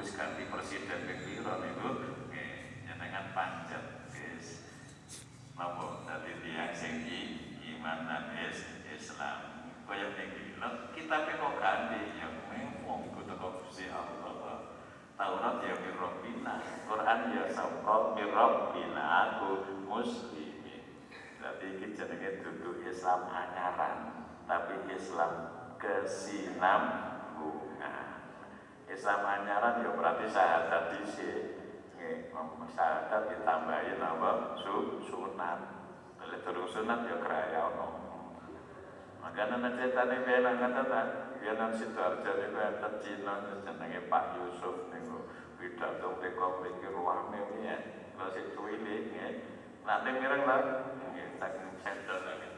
wis 0.01 0.11
ganti 0.17 0.49
presiden 0.49 1.05
ping 1.05 1.21
pira 1.21 1.61
niku 1.61 2.01
nggih 2.33 3.29
panjat 3.37 4.09
guys. 4.09 4.49
Napa 5.53 6.09
dadi 6.09 6.33
tiyang 6.41 6.73
sing 6.73 7.05
iman 7.77 8.09
lan 8.09 8.25
Islam. 8.89 9.39
Kaya 9.85 10.17
niki 10.17 10.57
lho 10.57 10.69
kita 10.97 11.29
e 11.29 11.33
kok 11.37 11.55
ganti? 11.61 12.01
Ya 12.17 12.29
memang 12.49 13.13
kita 13.13 13.37
kok 13.37 13.69
Gusti 13.69 13.93
Allah 13.93 14.65
Taurat 15.21 15.61
ya 15.61 15.77
min 15.77 15.93
Quran 16.89 17.21
ya 17.37 17.45
sabab 17.53 18.17
min 18.17 18.33
aku 18.97 19.51
muslimin. 19.85 20.83
Tapi 21.37 21.67
kita 21.85 22.09
jenenge 22.09 22.41
dudu 22.41 22.81
Islam 22.89 23.29
anyaran 23.29 24.22
tapi 24.49 24.75
Islam 24.93 25.31
kesinambungan 25.79 28.07
Islam 28.87 29.21
anyaran 29.25 29.83
ya 29.83 29.91
berarti 29.97 30.29
syahadat 30.29 30.91
dhisik. 30.95 31.59
Syahadat 32.73 33.23
ditambahin 33.31 34.03
apa? 34.03 34.31
Su 34.59 35.01
sunat. 35.03 35.59
Oleh 36.23 36.39
turun 36.45 36.69
sunat 36.69 37.09
ya 37.09 37.17
keraya 37.21 37.61
ono. 37.73 37.89
Makanya 39.23 39.57
nanti 39.63 39.93
tadi 39.95 40.17
biar 40.27 40.57
kata 40.59 40.83
tadi 40.87 41.33
biar 41.43 41.59
nanti 41.59 41.83
sidoarjo 41.83 42.31
nih 42.39 42.49
biar 42.55 42.75
tercina 42.79 43.35
jenenge 43.67 44.01
Pak 44.07 44.25
Yusuf 44.39 44.87
nih 44.95 45.03
pidato 45.59 46.15
mereka 46.23 46.47
memiliki 46.59 46.87
ruangnya 46.91 47.39
ini 47.51 47.67
ya 47.67 47.79
kalau 48.15 48.31
si 48.31 48.43
tuili 48.55 49.11
nanti 49.83 50.09
mirang 50.23 50.43
lah 50.47 50.63
tak 51.43 51.53
sendal 51.83 52.19
lagi 52.23 52.52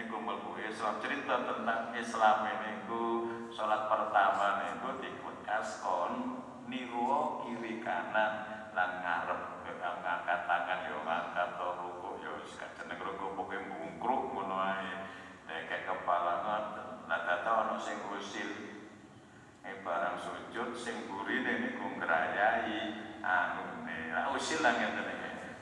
niku 0.00 0.16
mlebu 0.16 0.56
Islam 0.64 0.96
cerita 0.96 1.44
tentang 1.44 1.92
Islam 1.92 2.48
niku 2.48 3.28
salat 3.52 3.84
pertama 3.84 4.64
niku 4.64 4.96
dikut 4.96 5.44
kaskon 5.44 6.40
niru 6.72 7.44
kiri 7.44 7.84
kanan 7.84 8.64
lan 8.72 8.90
ngarep 9.04 9.60
eh, 9.68 9.76
ngangkat 9.76 10.40
tangan 10.48 10.88
yo 10.88 11.04
ngangkat 11.04 11.48
to 11.60 11.68
ruku 11.84 12.10
yo 12.24 12.32
wis 12.40 12.56
jeneng 12.56 12.96
ruku 12.96 13.36
pokoke 13.36 13.60
bungkruk 13.68 14.22
ngono 14.32 14.56
ae. 14.56 15.04
Nek 15.44 15.68
kepala 15.68 16.34
ngoten. 16.48 16.88
Nah 17.04 17.20
tata 17.28 17.50
ono 17.68 17.76
sing 17.76 18.00
usil. 18.08 18.72
E 19.60 19.84
barang 19.84 20.16
sujud 20.16 20.72
sing 20.72 21.12
burine 21.12 21.60
niku 21.60 22.00
ngrayai 22.00 22.96
anune. 23.20 23.98
Nah, 24.16 24.32
usil 24.32 24.64
lan 24.64 24.80
ngeten 24.80 25.20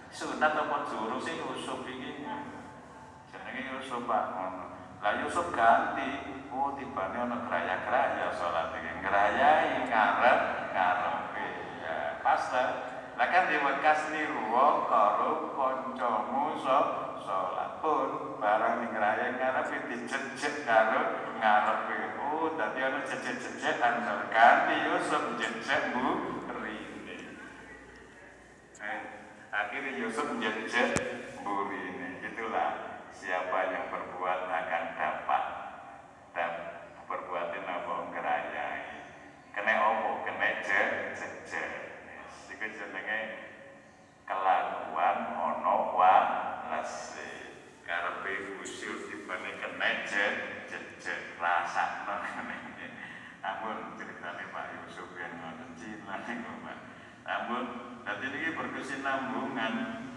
sunat 0.08 0.54
apa 0.54 0.86
jurus 0.86 1.26
sing 1.26 1.42
usuk 1.42 1.82
iki? 1.84 2.22
Jenenge 3.48 3.80
Yusuf 3.80 4.04
Pak. 4.04 4.24
Lah 4.98 5.12
Yusuf 5.24 5.48
ganti, 5.54 6.10
oh 6.52 6.74
tibane 6.76 7.16
ana 7.16 7.36
geraya-geraya 7.48 8.28
salat 8.36 8.76
iki. 8.76 8.90
Ngrayai 9.00 9.88
ngarep 9.88 10.40
ngarepe. 10.74 11.48
Ya, 11.80 11.96
pas 12.20 12.44
lah. 12.52 12.68
Kan 13.18 13.50
di 13.50 13.58
Mekas 13.58 14.14
niku 14.14 14.54
karo 14.86 15.54
kancamu 15.56 16.60
salat 16.62 17.82
pun 17.82 18.36
barang 18.36 18.74
ning 18.84 18.90
ngrayai 18.92 19.32
ngarepe 19.38 19.76
dijejek 19.86 20.68
karo 20.68 21.32
ngarepe. 21.40 21.96
Oh, 22.28 22.52
dadi 22.54 22.80
ana 22.84 23.00
jejek-jejekan 23.06 23.94
ganti 24.28 24.76
Yusuf 24.92 25.22
jejek 25.40 25.94
Bu 25.96 26.06
rine. 26.58 27.16
Eh, 28.82 29.00
akhirnya 29.50 29.90
Yusuf 29.96 30.26
jejek 30.36 30.88
ini. 30.98 31.07
Itulah 33.28 33.44
siapa 33.44 33.76
yang 33.76 33.92
berbuat 33.92 34.40
akan 34.48 34.84
dapat 34.96 35.44
dan 36.32 36.52
berbuatin 37.04 37.68
apa 37.68 37.94
ngerayai 38.08 38.84
kena 39.52 39.74
opo 39.84 40.24
kena 40.24 40.64
je 40.64 41.12
jeje 41.12 41.64
iku 42.48 42.66
jenenge 42.72 43.20
kelakuan 44.24 45.36
ono 45.36 45.92
wa 45.92 46.16
lesi 46.72 47.52
karepe 47.84 48.64
usil 48.64 48.96
dibane 49.12 49.60
kena 49.60 50.08
je 50.08 50.24
jeje 50.64 51.36
rasakno 51.36 52.24
ngene 52.24 52.56
namun 53.44 53.92
ceritane 54.00 54.48
Pak 54.48 54.72
Yusuf 54.72 55.12
yang 55.20 55.36
ngoten 55.36 55.76
cilan 55.76 56.24
niku 56.24 56.64
Pak 56.64 56.78
namun 57.28 57.64
dadi 58.08 58.26
niki 58.32 58.56
berkesinambungan 58.56 60.08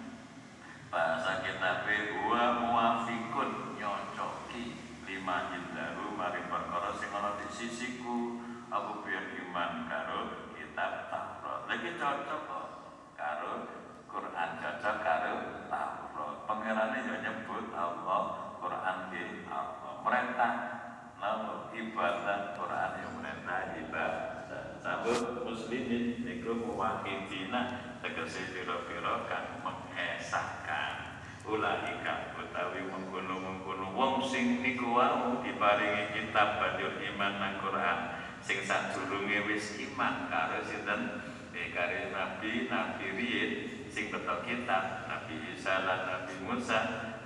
bahasa 0.92 1.40
kita 1.40 1.88
huwa 2.20 2.44
muafikun 2.60 3.80
nyocoki 3.80 4.76
lima 5.08 5.48
indahu 5.56 6.20
mari 6.20 6.44
perkara 6.52 6.92
sing 7.00 7.08
ana 7.16 7.40
di 7.40 7.48
sisiku 7.48 8.44
aku 8.68 9.00
biyen 9.08 9.40
iman 9.40 9.88
karo 9.88 10.52
kitab 10.52 11.08
Taurat 11.08 11.64
lagi 11.72 11.96
cocok 11.96 12.42
kok 12.44 12.68
karo 13.16 13.54
Quran 14.12 14.50
cocok 14.60 14.96
karo 15.00 15.34
Taurat 15.72 16.36
pangerane 16.44 17.00
yo 17.08 17.16
nyebut 17.24 17.72
Allah 17.72 18.22
Quran 18.60 18.98
ki 19.16 19.48
Allah 19.48 19.94
merintah 20.04 20.54
lalu 21.24 21.56
ibadah 21.72 22.60
Quran 22.60 22.92
yang 23.00 23.12
merintah 23.16 23.60
ibadah 23.80 24.32
sabut 24.84 25.48
muslimin 25.48 26.20
niku 26.26 26.52
muwahidina 26.58 27.92
tegese 28.02 28.50
pira-pira 28.50 29.30
kang 29.30 29.62
mengesahkan 29.62 31.22
ulaika 31.46 32.34
utawi 32.34 32.82
mengkono-mengkono 32.90 33.94
wong 33.94 34.26
sing 34.26 34.66
niku 34.66 34.98
wau 34.98 35.38
diparingi 35.46 36.18
kitab 36.18 36.58
banjur 36.58 36.98
iman 37.14 37.34
nang 37.38 37.54
Quran 37.62 37.98
sing 38.42 38.66
sadurunge 38.66 39.46
wis 39.46 39.78
iman 39.78 40.26
karo 40.34 40.66
sinten 40.66 41.30
eh 41.54 41.70
karo 41.78 42.10
nabi 42.10 42.66
nabi 42.66 43.06
riyin 43.14 43.52
sing 43.86 44.10
betok 44.10 44.50
kitab 44.50 45.06
nabi 45.06 45.38
Isa 45.54 45.86
lan 45.86 46.10
nabi 46.10 46.34
Musa 46.42 46.80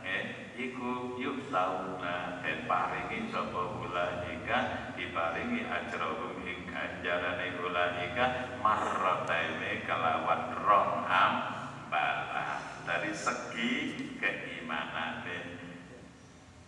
eh 0.04 0.46
iku 0.56 1.20
yuk 1.20 1.52
tauna 1.52 2.40
den 2.40 2.64
paringi 2.64 3.28
sapa 3.28 3.76
ulaika 3.84 4.92
diparingi 4.96 5.68
ajrahum 5.68 6.40
ing 6.48 6.72
ganjarane 6.72 7.60
ulaika 7.60 8.56
marrataine 8.64 9.84
kalawan 9.84 10.56
rong 10.64 11.04
ambalan 11.04 12.62
dari 12.88 13.12
segi 13.12 13.74
keimanane 14.16 15.38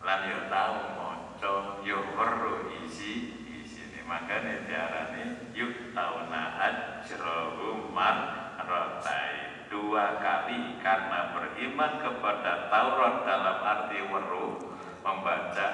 lan 0.04 0.22
yo 0.28 0.40
tau 0.52 0.76
maca 1.00 1.54
yo 1.86 2.00
weruh 2.18 2.68
isi 2.84 3.32
isine 3.62 4.04
makane 4.04 4.68
diarani 4.68 5.54
yuk 5.56 5.96
tauna 5.96 6.60
ajrahum 6.60 7.94
marratain 7.96 9.58
dua 9.68 10.20
kali 10.24 10.80
karena 10.80 11.36
beriman 11.36 12.00
kepada 12.00 12.72
Taurat 12.72 13.17
dalam 13.28 13.60
arti 13.60 14.00
weruh 14.08 14.56
membaca 15.04 15.68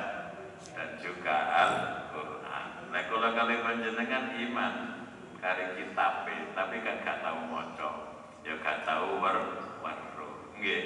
dan 0.74 0.90
juga 0.98 1.36
Al-Quran. 1.54 2.66
Nah 2.90 3.02
kalau 3.06 3.30
kali 3.38 3.62
panjenengan 3.62 4.34
iman 4.34 4.74
kari 5.38 5.78
kitab 5.78 6.26
tapi 6.58 6.76
kan 6.82 7.06
gak 7.06 7.22
tahu 7.22 7.40
moco, 7.46 7.92
ya 8.42 8.58
gak 8.58 8.82
tahu 8.82 9.22
wer 9.22 9.38
weruh. 9.86 10.34
Nggih. 10.58 10.86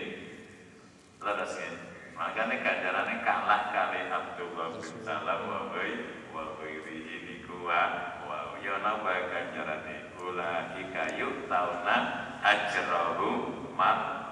Terus 1.23 1.51
nggih. 1.55 1.75
Makanya 2.19 2.55
ganjarannya 2.59 3.15
kalah 3.23 3.61
kali 3.71 4.01
Abdullah 4.11 4.67
bin 4.75 4.91
Salam 5.07 5.39
wa 5.47 5.71
wa 5.71 6.43
ini 6.67 7.47
kuwa 7.47 7.83
wa 8.27 8.59
ya 8.59 8.75
napa 8.83 9.31
ganjarane 9.31 10.11
ulaika 10.19 11.15
yu'tauna 11.15 11.95
ajrahu 12.41 13.53
marratain 13.77 14.26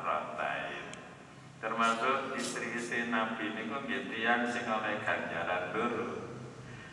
termasuk 1.66 2.38
istri-istri 2.38 3.10
Nabi 3.10 3.50
ini 3.50 3.66
kok 3.66 3.90
tiyang 3.90 4.46
sing 4.54 4.70
oleh 4.70 5.02
ganjaran 5.02 5.74
loro 5.74 6.30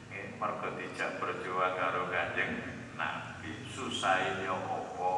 nggih 0.08 0.40
mergo 0.40 0.72
dijak 0.80 1.20
berjuang 1.20 1.76
karo 1.76 2.08
Kanjeng 2.08 2.56
Nabi. 2.96 3.68
Susah 3.68 4.40
ya 4.40 4.56
apa 4.56 5.12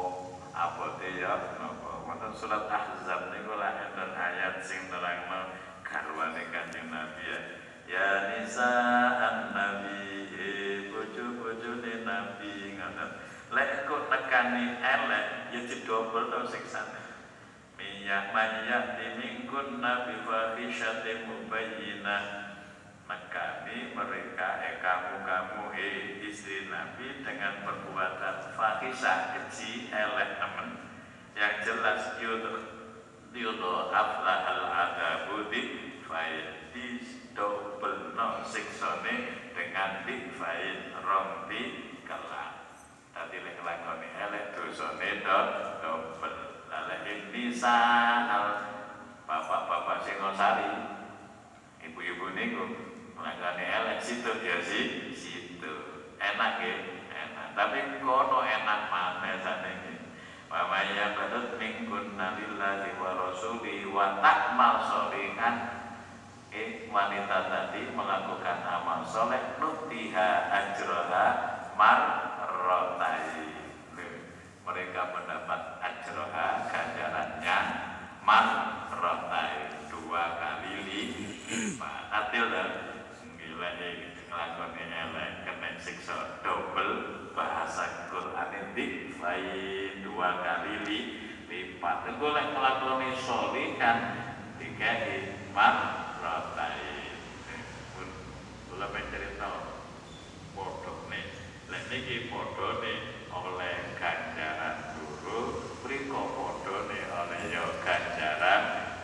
abote 0.51 1.07
ya 1.15 1.55
napa. 1.55 2.03
Wonten 2.03 2.35
surat 2.35 2.67
Ahzab 2.67 3.31
niku 3.31 3.55
lah 3.55 3.79
enten 3.79 4.11
ayat 4.11 4.59
sing 4.59 4.91
nerangno 4.91 5.55
garwane 5.87 6.43
Kanjeng 6.51 6.91
Nabi 6.91 7.23
ya. 7.23 7.39
Ya 7.87 8.07
nisa 8.35 8.75
an-nabi 9.23 10.35
bojo-bojone 10.91 12.03
Nabi 12.03 12.75
ngoten. 12.75 13.09
Lek 13.55 13.87
kok 13.87 14.11
nekani 14.11 14.83
elek 14.83 15.25
ya 15.55 15.59
didobel 15.63 16.27
to 16.27 16.39
siksane 16.51 17.04
minyak 17.75 18.31
manyak 18.35 18.99
dimingkun 18.99 19.79
nabi 19.79 20.19
fahisyati 20.23 21.27
mubayyinah. 21.27 22.23
Nekani 23.05 23.93
mereka 23.93 24.65
eh 24.65 24.81
kamu 24.81 25.21
kamu 25.21 25.63
eh 25.77 26.25
istri 26.25 26.65
nabi 26.73 27.21
dengan 27.21 27.61
perbuatan 27.61 28.57
fahisyah 28.57 29.37
keji 29.37 29.93
elek 29.93 30.41
temen 30.41 30.89
yang 31.37 31.61
jelas 31.61 32.17
yudh 32.17 32.65
yudh 33.29 33.93
aflahal 33.93 34.73
adabu 34.73 35.53
di 35.53 35.85
double 37.35 38.15
no 38.15 38.39
siksone 38.47 39.15
dengan 39.51 40.07
di 40.07 40.31
faid 40.39 40.95
rong 41.03 41.51
di 41.51 41.91
kelak. 42.07 42.71
Tadi 43.11 43.37
lek 43.43 43.59
lakoni 43.59 44.07
elek 44.15 44.55
dosane 44.55 45.19
do 45.19 45.39
double 45.83 46.34
ini 47.05 47.53
saal 47.53 48.65
bapak-bapak 49.29 50.01
singosari 50.01 50.73
ibu-ibu 51.85 52.33
niku 52.33 52.65
lakoni 53.15 53.65
elek 53.65 54.01
situ 54.01 54.41
ya 54.41 54.57
si 54.61 55.13
situ 55.13 55.73
enak 56.17 56.61
ya 56.61 56.75
enak. 57.13 57.47
Tapi 57.53 58.01
kono 58.01 58.41
enak 58.41 58.89
mana 58.89 59.37
sana 59.41 59.71
Mama 60.45 60.87
ya 60.87 61.17
badut 61.17 61.57
mingkun 61.59 62.15
nalillahi 62.15 62.95
wa 62.95 63.11
rasuli 63.17 63.91
wa 63.91 64.23
takmal 64.23 64.87
solihan 64.87 65.55
eh 66.53 66.87
wanita 66.87 67.51
tadi 67.51 67.91
melakukan 67.91 68.63
amal 68.63 69.03
soleh 69.03 69.59
nutiha 69.59 70.29
ajroha 70.47 71.25
marrotai. 71.75 73.51
Mereka 74.63 75.01
mendapat 75.11 75.61
ajroha 75.83 76.47
ganjarannya 77.45 78.25
marrotai 78.25 79.85
dua 79.93 80.23
kali 80.41 80.73
lipat 80.81 82.01
atil 82.09 82.49
dan 82.49 82.69
gila 83.37 83.69
ngelakoni 83.77 84.83
elek 84.89 85.31
kena 85.45 85.69
siksa. 85.77 86.41
Double 86.41 87.29
bahasa 87.37 88.09
Quran 88.09 88.49
ini. 88.73 89.13
Lain 89.21 89.93
dua 90.01 90.41
kali 90.41 90.73
lipat 91.45 91.97
itu 92.17 92.25
lek 92.33 92.47
ngelakoni 92.49 93.09
soli 93.21 93.77
kan. 93.77 93.97
Dikai 94.57 95.37
marrotai 95.53 97.13
pun 97.93 98.09
kula 98.73 98.89
mencerita 98.89 99.49
bodoh 100.57 100.97
nih 101.13 101.25
lek 101.69 101.83
niki 101.93 102.33
bodoh 102.33 102.81
nih 102.81 103.29
oleh 103.29 103.75
ganjaran 104.01 104.97
guru 104.97 105.61
priko 105.83 106.21
bodoh 106.33 106.87
nih 106.87 107.03
oleh 107.11 107.41
yo 107.51 107.65
ganjaran 107.83 108.61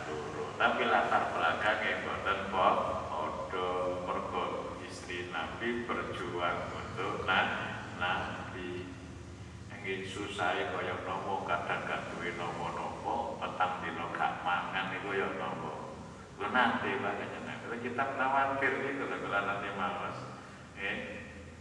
guru 0.08 0.56
tapi 0.56 0.88
latar 0.88 1.36
belakangnya 1.36 2.00
boten 2.04 2.38
bodoh 2.48 4.02
mergo 4.08 4.44
istri 4.88 5.28
nabi 5.28 5.84
berjuang 5.84 6.72
untuk 6.72 7.28
nah 7.28 7.76
nabi 8.00 8.88
susah 10.42 10.74
kaya 10.74 10.94
nopo 11.06 11.46
kadang 11.46 11.86
gak 11.86 12.02
duwe 12.10 12.34
nopo-nopo 12.34 13.38
petang 13.38 13.78
dino 13.78 14.10
gak 14.10 14.42
mangan 14.42 14.90
niku 14.90 15.14
ya 15.14 15.30
nopo 15.38 15.94
lho 16.42 16.46
nanti 16.50 16.98
Pak 16.98 17.14
Kalau 17.62 17.78
kita 17.78 18.04
khawatir 18.18 18.72
itu 18.90 19.06
kalau 19.06 19.38
nanti 19.46 19.70
malas 19.78 20.18
eh 20.82 20.98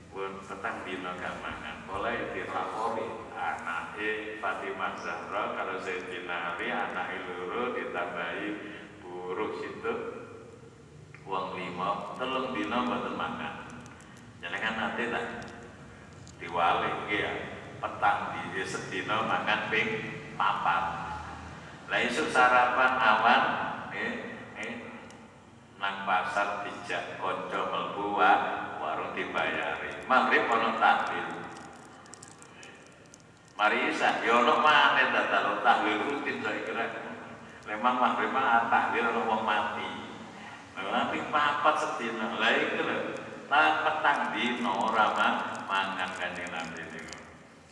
pun 0.10 0.42
petang 0.42 0.82
dino 0.82 1.14
gak 1.14 1.38
mangan. 1.46 1.86
Boleh 1.86 2.34
dilapori 2.34 3.06
anaknya 3.38 4.42
Fatimah 4.42 4.98
Zahra 4.98 5.44
kalau 5.54 5.78
saya 5.86 6.02
Ali 6.26 6.68
anak 6.74 7.08
iluru 7.22 7.78
ditambahi 7.78 8.50
buruk 9.06 9.62
situ 9.62 9.94
uang 11.30 11.54
lima 11.54 12.18
telung 12.18 12.50
dino 12.58 12.78
mboten 12.82 13.14
makan 13.14 13.54
kan 14.42 14.74
nanti 14.74 15.06
tak 15.10 15.26
diwalik 16.42 16.98
ya 17.14 17.61
petang 17.82 18.38
di 18.54 18.62
sedino 18.62 19.26
makan 19.26 19.74
ping 19.74 19.90
papat. 20.38 20.84
Lah 21.90 22.00
isuk 22.08 22.30
sarapan 22.30 22.94
awan 22.96 23.44
eh, 23.92 24.14
eh, 24.62 24.74
nang 25.82 26.06
pasar 26.06 26.64
dijak 26.64 27.18
konco 27.18 27.68
melbu 27.68 28.22
warung 28.80 29.12
dibayari. 29.18 30.06
Maghrib 30.06 30.46
ono 30.48 30.78
tahlil. 30.78 31.28
Mari 33.58 33.92
isa 33.92 34.24
yo 34.24 34.30
ya 34.30 34.34
ono 34.46 34.54
maneh 34.62 35.12
datal 35.12 35.60
tahlil 35.66 36.00
rutin 36.06 36.40
saya 36.40 36.62
kira 36.64 36.86
memang 37.66 37.98
maghrib 37.98 38.32
mah 38.32 38.70
tahlil 38.70 39.10
ono 39.10 39.22
wong 39.26 39.42
mati. 39.44 39.90
Nanti 40.82 41.20
papat 41.34 41.76
sedina. 41.76 42.40
Lah 42.40 42.52
iku 42.56 42.82
lho 42.86 42.98
petang 43.52 44.32
dino 44.32 44.88
ora 44.88 45.12
mangan 45.68 46.10
kanjeng 46.16 46.48
Nabi 46.56 46.91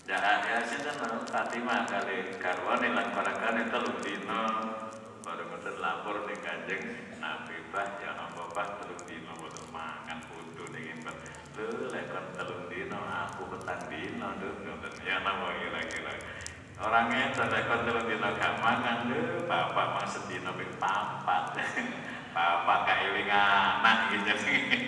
Jangan 0.09 0.41
ya 0.41 0.57
sinten 0.65 1.21
Fatimah 1.29 1.85
kali 1.85 2.33
karwane 2.41 2.97
lan 2.97 3.13
parakane 3.13 3.69
telung 3.69 4.01
dino 4.01 4.41
baru 5.21 5.45
mboten 5.45 5.77
lapor 5.77 6.25
ning 6.25 6.41
Kanjeng 6.41 6.81
Nabi 7.21 7.61
bah 7.69 8.01
ya 8.01 8.17
apa 8.17 8.41
bah 8.49 8.81
telung 8.81 9.05
dino 9.05 9.37
mboten 9.37 9.69
mangan 9.69 10.17
putu 10.25 10.65
ning 10.73 10.97
impet. 10.97 11.13
Lho 11.53 11.93
lek 11.93 12.09
kon 12.09 12.25
telung 12.33 12.65
dino 12.73 12.97
aku 12.97 13.53
petang 13.53 13.85
dino 13.85 14.33
lho 14.41 14.49
ngoten 14.65 14.93
ya 15.05 15.21
napa 15.21 15.53
kira-kira. 15.61 16.13
Orang 16.81 17.13
itu 17.13 17.43
lek 17.45 17.63
kon 17.69 17.81
telung 17.85 18.07
dino 18.09 18.27
gak 18.33 18.53
mangan 18.65 19.13
lho 19.13 19.45
bapak 19.45 19.87
mah 19.93 20.05
sedino 20.09 20.57
ping 20.57 20.73
papat. 20.81 21.53
bapak 22.33 22.79
kailing 22.85 23.29
anak 23.29 24.09
gitu 24.13 24.33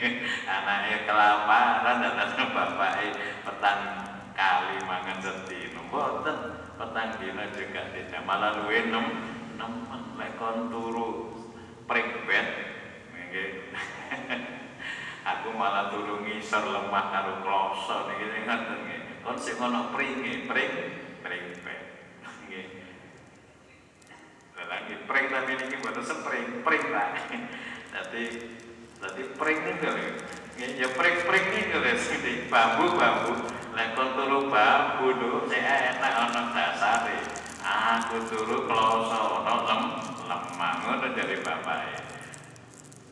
anaknya 0.58 0.98
kelaparan 1.06 1.98
dan 2.02 2.30
bapak 2.54 3.02
petang 3.46 4.01
kali 4.42 4.78
mangan 4.90 5.18
sedina 5.22 5.82
mboten 5.86 6.38
petang 6.82 7.14
dina 7.22 7.46
juga 7.54 7.94
tidak 7.94 8.22
malah 8.26 8.58
luwe 8.58 8.90
nem 8.90 9.06
nemen 9.54 10.02
lek 10.18 10.34
kon 10.42 10.74
turu 10.74 11.38
pribet 11.86 12.48
nggih. 13.14 13.52
Aku 15.38 15.54
malah 15.54 15.94
turu 15.94 16.26
ngisor 16.26 16.66
lemah 16.66 17.06
karo 17.14 17.46
kloso 17.46 18.10
niki 18.10 18.42
ngoten 18.50 18.78
nggih. 18.90 19.02
Kon 19.22 19.38
sing 19.38 19.62
ono 19.62 19.94
pringe 19.94 20.50
pring 20.50 20.74
pribet 21.22 21.82
nggih. 22.50 22.66
Lagi 24.58 24.96
pring 25.06 25.26
tapi 25.38 25.52
niki 25.54 25.76
mboten 25.86 26.02
sepring 26.02 26.66
pring 26.66 26.84
Pak. 26.90 27.10
Dadi 27.94 28.24
dadi 28.98 29.24
pring 29.38 29.60
niku 29.70 29.90
ya 30.62 30.88
pring-pring 30.94 31.46
niku 31.54 31.78
lho. 31.78 31.94
Bambu-bambu 32.50 33.61
Lek 33.72 33.96
kon 33.96 34.20
turu 34.20 34.52
lho, 34.52 35.48
sik 35.48 35.64
enak 35.64 36.14
ana 36.28 36.42
dasare. 36.52 37.24
Aku 37.64 38.20
turu 38.28 38.68
kloso 38.68 39.40
ana 39.48 39.54
lem 39.64 39.82
lemah 40.28 40.74
ngono 40.84 41.08
dari 41.16 41.40
bapake. 41.40 41.96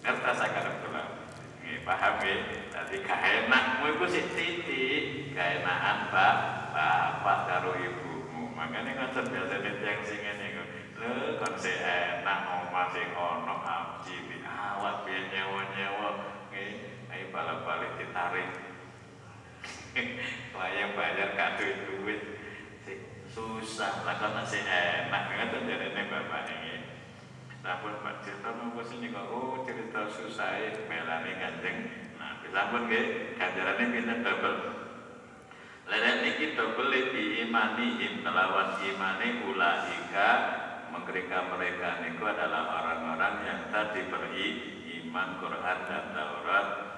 Kertas 0.03 0.43
akan 0.43 0.83
kula. 0.83 1.03
Nggih 1.63 1.79
paham 1.87 2.13
nggih. 2.19 2.39
Dadi 2.75 2.95
gak 3.07 3.19
enakmu 3.23 3.87
iku 3.95 4.05
sik 4.11 4.35
titik, 4.35 5.31
gak 5.31 5.63
enakan 5.63 6.11
Pak, 6.11 6.35
bapak 6.75 7.39
karo 7.47 7.71
ibumu. 7.79 8.51
Makanya 8.51 8.99
ngoten 8.99 9.31
biasane 9.31 9.71
tiyang 9.79 9.99
sing 10.03 10.19
ngene 10.19 10.43
iku. 10.43 10.63
Lho 10.99 11.39
kon 11.39 11.55
sik 11.55 11.79
enak 11.79 12.39
omah 12.51 12.91
sing 12.91 13.07
ono 13.15 13.55
abdi 13.63 14.43
awak 14.43 15.07
piye 15.07 15.23
nyewa-nyewa. 15.31 16.09
Nggih, 16.51 16.71
ayo 17.15 17.25
balik-balik 17.31 17.95
ditarik 17.95 18.49
Wayang 20.55 20.91
bayar 20.97 21.33
kado 21.37 21.67
duit. 21.87 22.21
Susah 23.29 24.03
lah 24.03 24.17
kan 24.17 24.41
masih 24.41 24.65
enak 24.65 25.23
kan 25.37 25.53
dari 25.53 25.93
bapak 25.93 26.49
ini 26.49 26.69
namun 27.59 27.99
pak 27.99 28.23
cerita 28.23 28.55
mau 28.55 28.81
sini 28.81 29.11
kok 29.11 29.29
oh 29.29 29.67
cerita 29.67 30.07
susah 30.07 30.57
melani 30.87 31.31
ganjeng 31.35 31.77
nah 32.15 32.39
bisa 32.39 32.71
pun 32.71 32.87
ke 32.87 33.01
ganjarannya 33.35 33.85
bisa 33.93 34.13
double. 34.25 34.57
Lain 35.89 36.21
ini 36.25 36.57
double 36.57 37.13
di 37.13 37.45
imanihim 37.45 38.25
melawan 38.25 38.79
imani 38.79 39.43
ulahika 39.45 40.29
mereka 40.89 41.37
mereka 41.51 41.89
niku 42.01 42.23
adalah 42.25 42.81
orang-orang 42.81 43.35
yang 43.45 43.61
tadi 43.69 44.01
beri 44.09 44.47
iman 45.01 45.37
Quran 45.37 45.79
dan 45.85 46.05
Taurat 46.15 46.88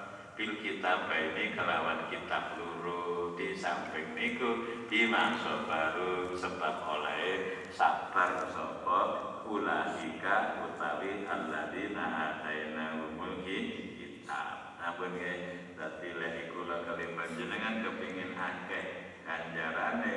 bil 0.42 0.58
kitab 0.58 1.06
ini 1.06 1.54
kelawan 1.54 2.10
kitab 2.10 2.58
luru 2.58 3.38
di 3.38 3.54
samping 3.54 4.10
niku 4.18 4.58
masa 5.06 5.62
baru 5.70 6.34
sebab 6.34 6.82
oleh 6.82 7.62
sabar 7.70 8.50
sapa 8.50 9.00
ulahika 9.46 10.66
utawi 10.66 11.22
alladzina 11.30 12.06
ataina 12.10 13.06
mulki 13.14 13.94
kitab. 13.94 14.82
Ampun 14.82 15.14
nggih. 15.14 15.78
Dadi 15.78 16.10
lek 16.10 16.50
iku 16.50 16.66
kali 16.66 17.14
panjenengan 17.14 17.86
kepingin 17.86 18.34
akeh 18.34 18.86
ganjarane 19.22 20.14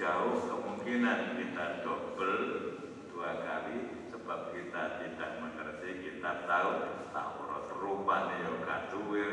jauh 0.00 0.40
kemungkinan 0.40 1.36
kita 1.36 1.84
double 1.84 2.48
dua 3.12 3.44
kali 3.44 4.08
sebab 4.08 4.56
kita 4.56 5.04
tidak 5.04 5.30
mengerti 5.44 5.90
kita 6.00 6.48
tahu 6.48 6.72
Taurat 7.12 7.66
rupane 7.80 8.36
yo 8.44 8.52
gak 8.64 8.92
duwe 8.92 9.28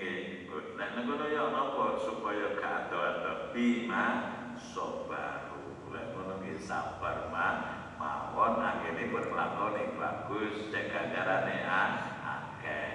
nggih 0.00 0.48
nek 0.80 1.04
ngono 1.04 1.28
ya 1.28 1.52
napa 1.52 2.00
supaya 2.00 2.56
gak 2.56 2.88
ado-ado 2.88 3.52
bima 3.52 4.32
sabaru 4.56 5.92
lek 5.92 6.16
ngono 6.16 6.40
ki 6.40 6.56
sabar 6.56 7.28
mah 7.28 7.80
mawon 8.00 8.64
akhirnya 8.64 9.12
berlakoni 9.12 9.92
bagus. 10.00 10.72
Cek 10.72 10.88
ganjarane 10.88 11.68
akeh. 11.68 12.88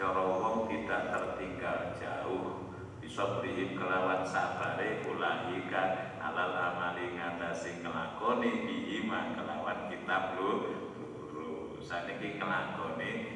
Cara 0.00 0.24
wong 0.24 0.72
tidak 0.72 1.12
tertinggal 1.12 1.92
jauh. 2.00 2.72
Bisa 3.04 3.36
beri 3.44 3.76
kelawan 3.76 4.24
sabare 4.24 5.04
ulahika 5.04 6.16
alal 6.24 6.56
amali 6.56 7.20
ngatasi 7.20 7.84
ngelakoni 7.84 8.64
iman 9.04 9.36
kelawan 9.36 9.92
kitab 9.92 10.40
lu 10.40 10.50
saniki 11.84 12.40
ngelakoni 12.40 13.35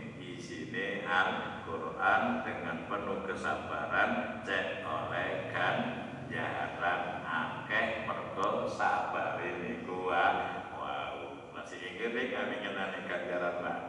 isine 0.71 1.03
Al-Quran 1.03 2.47
dengan 2.47 2.87
penuh 2.87 3.27
kesabaran 3.27 4.39
cek 4.47 4.87
oleh 4.87 5.51
ganjaran 5.51 7.03
akeh 7.27 8.07
mergo 8.07 8.71
sabar 8.71 9.43
ini 9.43 9.83
kuat 9.83 10.71
wow 10.79 11.43
masih 11.51 11.75
ingat 11.83 12.15
nih 12.15 12.31
kami 12.31 12.55
ngenani 12.63 12.99
ganjaran 13.03 13.57
lah 13.67 13.81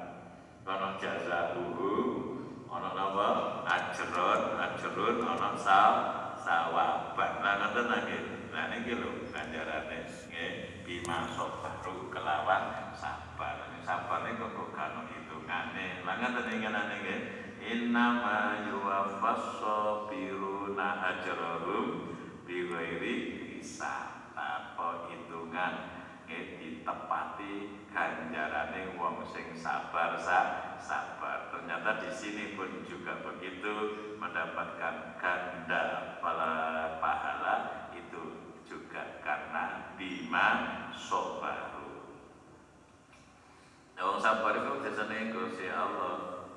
kono 0.66 0.98
jasa 0.98 1.54
dulu 1.54 1.98
ono 2.66 2.90
napa 2.98 3.30
ajrun 3.70 4.42
ajrun 4.58 5.18
ono 5.22 5.50
sal 5.62 5.94
sawaban. 6.42 7.46
Lah 7.46 7.54
ngoten 7.62 7.86
lagi 7.94 8.18
nah 8.50 8.74
niki 8.74 8.98
lho 8.98 9.30
ganjarane 9.30 10.10
nggih 10.10 10.82
bima 10.82 11.30
sabaru 11.38 12.10
kelawan 12.10 12.90
sabar. 12.98 13.70
Sabar 13.86 14.26
niku 14.26 14.50
kok 14.50 14.70
kano 14.74 15.06
hitungane 15.52 16.08
lah 16.08 16.16
ngoten 16.16 16.48
ingane 16.64 16.96
nggih 17.04 17.22
innama 17.60 18.64
yuwaffas 18.72 19.60
sabiruna 19.60 21.12
ajrahum 21.12 22.16
bighairi 22.48 23.16
hisab. 23.60 24.32
Apa 24.32 25.12
hitungan? 25.12 25.74
Nggih 26.24 26.56
ditepati 26.56 27.84
ganjarane 27.92 28.96
wong 28.96 29.28
sing 29.28 29.52
sabar 29.52 30.16
sa. 30.16 30.40
Sabar. 30.80 31.52
Ternyata 31.52 32.00
di 32.00 32.10
sini 32.16 32.56
pun 32.56 32.88
juga 32.88 33.20
begitu 33.20 33.76
mendapatkan 34.18 35.20
ganda 35.20 36.16
pahala 37.04 37.56
juga 38.72 39.20
karena 39.20 39.92
bima 40.00 40.48
Ya 44.02 44.10
wong 44.10 44.18
sabar 44.18 44.58
iku 44.58 44.82
biasane 44.82 45.30
Gusti 45.30 45.70
Allah. 45.70 46.50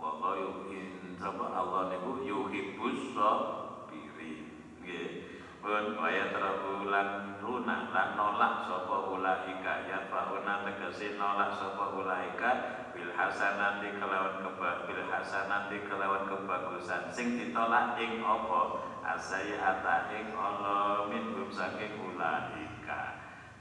Wallahu 0.00 0.64
in 0.72 1.12
sama 1.20 1.52
Allah 1.52 1.92
niku 1.92 2.24
yuhibbus 2.24 3.12
sabirin. 3.12 4.48
Nggih. 4.80 5.28
Pun 5.60 6.00
waya 6.00 6.32
terabulan 6.32 7.36
runa 7.44 7.92
lan 7.92 8.16
nolak 8.16 8.64
sapa 8.64 9.12
ulaika 9.12 9.84
ya 9.84 10.08
fauna 10.08 10.64
tegese 10.64 11.20
nolak 11.20 11.52
sapa 11.52 12.00
ulaika 12.00 12.50
bil 12.96 13.12
hasanati 13.12 14.00
kelawan 14.00 14.40
keba 14.40 14.88
bil 14.88 15.04
hasanati 15.04 15.84
kelawan 15.84 16.24
kebagusan 16.24 17.12
sing 17.12 17.36
ditolak 17.36 18.00
ing 18.00 18.24
apa 18.24 18.88
asayata 19.04 20.08
ing 20.16 20.32
Allah 20.32 21.12
minhum 21.12 21.52
saking 21.52 21.92
ulaika 22.00 22.65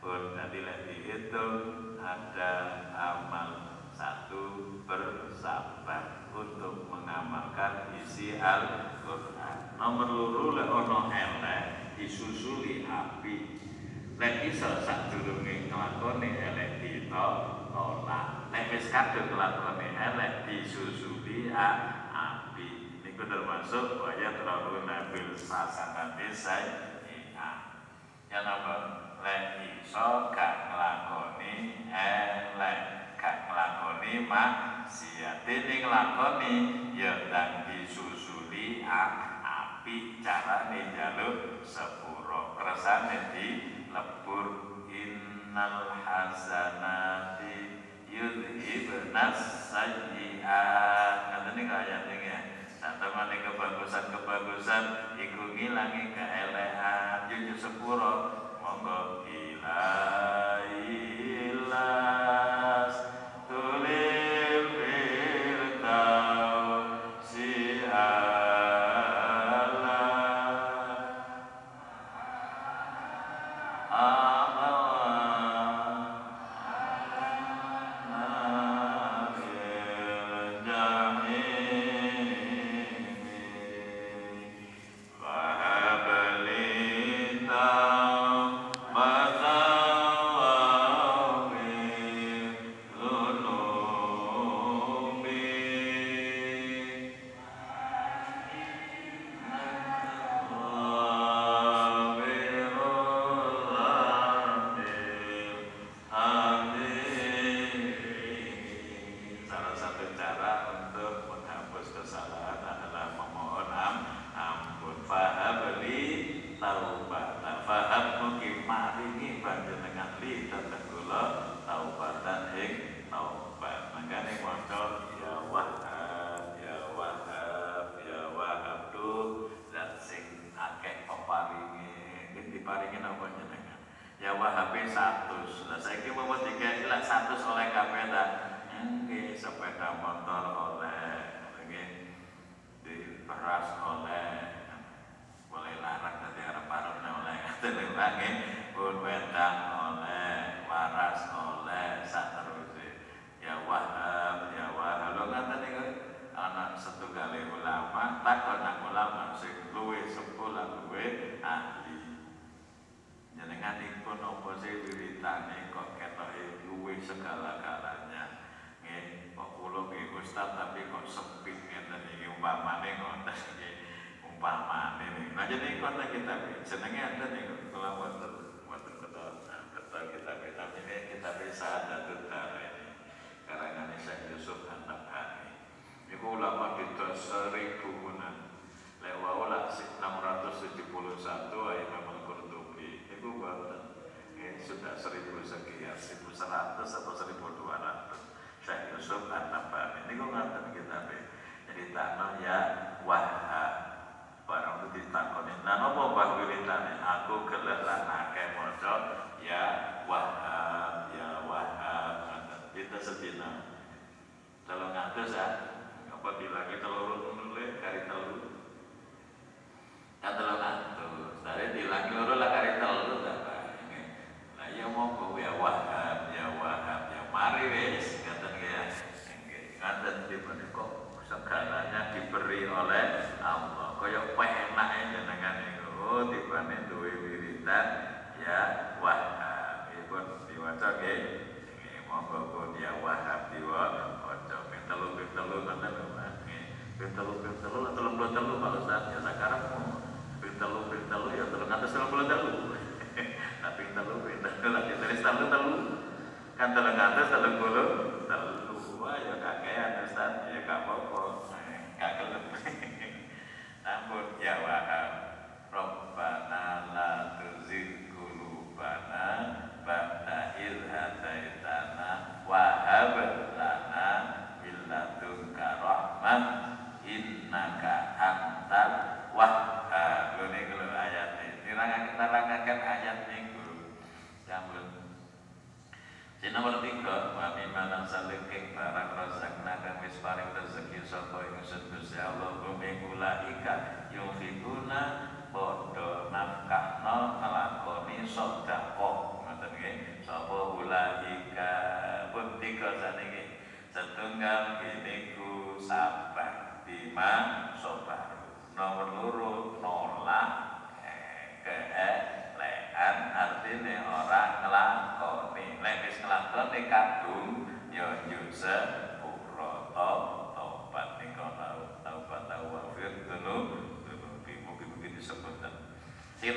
pun 0.06 0.38
nanti 0.38 0.62
lek 0.62 0.86
dihitung 0.86 1.98
ada 1.98 2.54
amal 2.94 3.82
satu 3.90 4.78
bersabar 4.86 6.30
untuk 6.30 6.86
mengamalkan 6.94 7.90
isi 7.98 8.38
Al-Quran. 8.38 9.74
Nomor 9.82 10.06
luru 10.06 10.54
lek 10.54 10.70
ono 10.70 11.10
elek 11.10 11.98
disusuli 11.98 12.86
api. 12.86 13.58
Lek 14.22 14.46
iso 14.46 14.86
sak 14.86 15.10
durunge 15.10 15.74
nglakoni 15.74 16.30
elek 16.38 16.86
ditolak 16.86 18.54
lek 18.54 18.78
wis 18.78 18.94
kadung 18.94 19.34
nglakoni 19.34 19.90
elek 19.90 20.46
disusuli 20.46 21.50
api. 21.50 23.02
Niku 23.02 23.26
termasuk 23.26 24.06
waya 24.06 24.38
terlalu 24.38 24.86
nabil 24.86 25.34
sasanate 25.34 26.30
saya 26.30 26.94
yang 28.30 28.44
nomor 28.44 29.15
lek 29.26 29.66
iso 29.82 30.30
gak 30.30 30.70
nglakoni 30.70 31.90
eh 31.90 32.54
gak 33.18 33.50
nglakoni 33.50 34.30
maksiat 34.30 35.50
dene 35.50 35.82
nglakoni 35.82 36.54
ya 36.94 37.26
dan 37.34 37.66
disusuli 37.66 38.86
ak 38.86 39.42
api 39.42 40.22
carane 40.22 40.94
jaluk 40.94 41.66
sepuro 41.66 42.54
kersane 42.54 43.34
di 43.34 43.48
lebur 43.90 44.78
innal 44.94 45.90
hasanati 46.06 47.82
yudhibnas 48.06 49.74
sayyi'at 49.74 51.34
ngatene 51.34 51.62
kaya 51.66 51.98
ning 52.06 52.22
ya 52.30 52.40
satemane 52.78 53.42
kebagusan-kebagusan 53.42 55.18
iku 55.18 55.50
ngilangi 55.50 56.14
keelehan 56.14 57.26
yo 57.34 57.58
sepuro 57.58 58.45
Panginoon. 58.86 60.75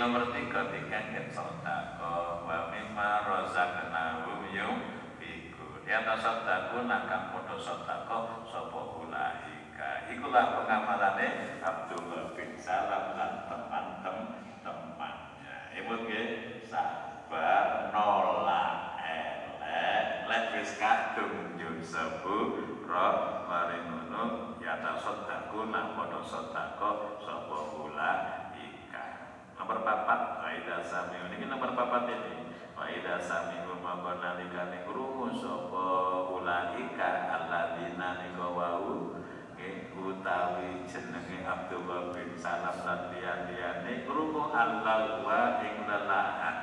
Nomor 0.09 0.33
tiga 0.33 0.73
kan 0.73 1.29
sodako 1.29 2.41
wa 2.49 2.73
mimma 2.73 3.29
rozaqnahum 3.29 4.41
yunfikun 4.49 5.85
ya 5.85 6.01
tasaddaku 6.01 6.89
nakang 6.89 7.37
podo 7.37 7.61
sodako 7.61 8.41
sopo 8.49 9.05
ulaika. 9.05 10.09
Ikulah 10.09 10.57
pengamalane 10.57 11.61
Abdullah 11.61 12.33
bin 12.33 12.57
Salam 12.57 13.21
dan 13.21 13.53
teman-temannya 13.53 15.13
ibu 15.77 15.95
nggih 16.09 16.65
sabar 16.65 17.93
nolak 17.93 19.05
elek. 19.05 20.25
Lek 20.25 20.45
wis 20.57 20.73
kadung 20.81 21.53
njur 21.61 21.85
sepuro 21.85 23.45
mari 23.45 23.85
ngono 23.85 24.57
ya 24.57 24.81
tasaddaku 24.81 25.69
nak 25.69 26.01
podo 26.01 26.25
sodako 26.25 27.21
sopo 27.21 27.93
ulaika 27.93 28.47
nomor 29.59 29.83
papat 29.83 30.21
Waida 30.39 30.81
sami 30.81 31.19
ini 31.19 31.45
nomor 31.51 31.75
papat 31.75 32.09
ini. 32.09 32.55
Waida 32.79 33.19
sami 33.19 33.59
rumah 33.67 34.01
nalikane 34.17 34.87
krungu 34.87 35.35
sapa 35.35 35.87
ulaika 36.31 37.11
alladzina 37.27 38.23
nika 38.23 38.49
wau. 38.49 39.19
Utawi 39.99 40.87
jenenge 40.89 41.45
Abdullah 41.45 42.15
bin 42.15 42.33
Salam 42.39 42.81
lan 42.87 43.13
liyan-liyane 43.13 44.07
krungu 44.07 44.49
Allah 44.55 45.21
wa 45.21 45.59
ing 45.61 45.85
lelahan. 45.85 46.57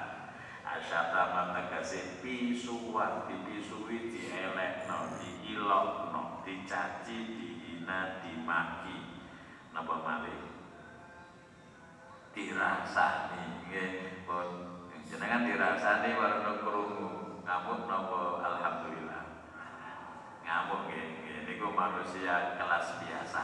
Asyata 0.65 1.35
mategese 1.35 2.23
pisuwan 2.23 3.29
dipisui 3.29 4.09
dielekno 4.09 5.19
diilokno 5.19 6.41
dicaci 6.41 7.17
dihina 7.37 8.23
dimaki. 8.23 9.27
Napa 9.75 9.95
malih 10.01 10.54
dirasani 12.35 13.63
nggih 13.65 14.27
pun 14.27 14.47
jenengan 15.07 15.47
dirasani 15.47 16.19
warna 16.19 16.59
krungu 16.59 17.39
ngamuk 17.47 17.87
napa? 17.87 18.43
Alhamdulillah. 18.43 19.23
Ngamuk 20.43 20.91
nggih 20.91 21.07
niku 21.47 21.71
manusia 21.71 22.59
kelas 22.59 22.99
biasa. 22.99 23.43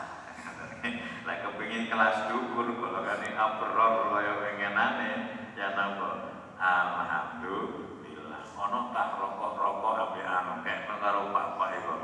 Lek 1.28 1.40
kepengin 1.48 1.88
kelas 1.88 2.28
dhuwur 2.28 2.68
golongane 2.76 3.32
abror 3.32 4.12
kaya 4.12 4.34
pengenane 4.44 5.12
ya 5.56 5.72
napa? 5.72 6.12
Alhamdulillah. 6.60 8.44
Ana 8.62 8.94
tak 8.94 9.18
rokok-rokok 9.18 9.98
ambek 9.98 10.28
anu 10.28 10.62
kekno 10.62 10.96
karo 11.00 11.34
bapak 11.34 11.80
iku. 11.80 11.96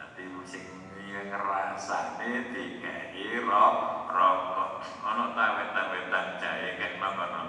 Dadi 0.00 0.24
sing 0.48 0.64
ngrasane 1.12 2.50
dikeki 2.50 3.44
rokok 3.44 4.71
ana 5.02 5.24
ta 5.36 5.44
wetan-wetan 5.58 6.26
jahe 6.42 6.68
kekno 6.78 7.08
kono. 7.14 7.42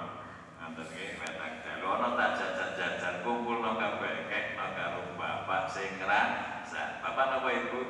Ngoten 0.62 0.86
nggih 0.90 1.18
wetan 1.22 1.52
jahe. 1.66 1.82
Ana 1.82 2.10
ta 2.18 2.26
jajan-jajan 2.38 3.16
kumpulno 3.26 3.78
kabeh 3.78 4.30
kekno 4.30 4.66
karo 4.78 5.02
bapak 5.18 5.70
sing 5.70 5.98
ngrasa 5.98 7.02
bapak 7.02 7.26
napa 7.32 7.50
ibu? 7.50 7.82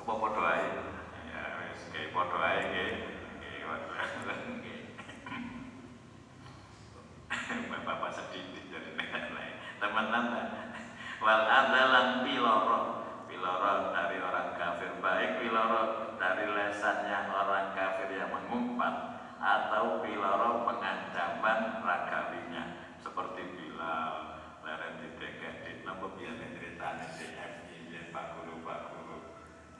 Apa 0.00 0.12
padha 0.12 0.42
ae? 0.56 0.66
Ya 1.32 1.42
wis 1.60 1.82
kayak 1.92 2.12
padha 2.12 2.38
ae 2.40 2.60
nggih. 2.72 2.92
Bapak 7.84 8.16
sedih 8.16 8.64
jadi 8.72 8.96
teman-teman 9.76 10.48
wal 11.20 11.42
adalan 11.44 12.24
piloro 12.24 13.03
piloro 13.44 13.92
dari 13.92 14.16
orang 14.24 14.56
kafir. 14.56 14.88
Baik 15.04 15.44
piloro 15.44 16.16
dari 16.16 16.48
lesannya 16.48 17.28
orang 17.28 17.76
kafir 17.76 18.08
yang 18.16 18.32
mengumpat 18.32 19.20
atau 19.36 20.00
piloro 20.00 20.64
pengancaman 20.64 21.84
ragawinya. 21.84 22.88
Seperti 23.04 23.44
bila 23.52 23.96
leren 24.64 24.96
di 24.96 25.12
DKD 25.20 25.84
nopo 25.84 26.16
biar 26.16 26.40
ceritanya 26.40 27.04
DFI 27.04 27.76
ya 27.92 28.02
Pak 28.16 28.24
Guru 28.32 28.64
Pak 28.64 28.80
Guru. 28.88 29.20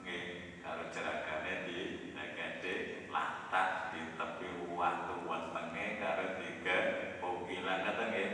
Nggih 0.05 0.61
kalau 0.61 0.85
jeragane 0.93 1.65
di 1.65 2.13
DKD 2.13 2.63
lantas 3.09 3.97
di 3.97 4.13
tepi 4.13 4.77
waktu 4.77 5.25
wetenge 5.25 5.85
karo 6.05 6.37
tiga 6.37 6.77
ilang 7.49 7.81
kata 7.81 8.03
nggih 8.13 8.29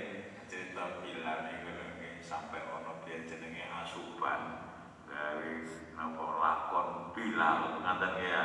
cerita 0.52 0.84
niku 1.00 1.72
nggih 1.72 2.20
sampai 2.20 2.60
ono 2.68 3.00
biyen 3.08 3.24
jenenge 3.24 3.64
asuban 3.80 4.61
dari 5.22 5.70
napa 5.94 6.26
lakon 6.42 6.88
bilal 7.14 7.78
ngaten 7.86 8.14
ya. 8.26 8.42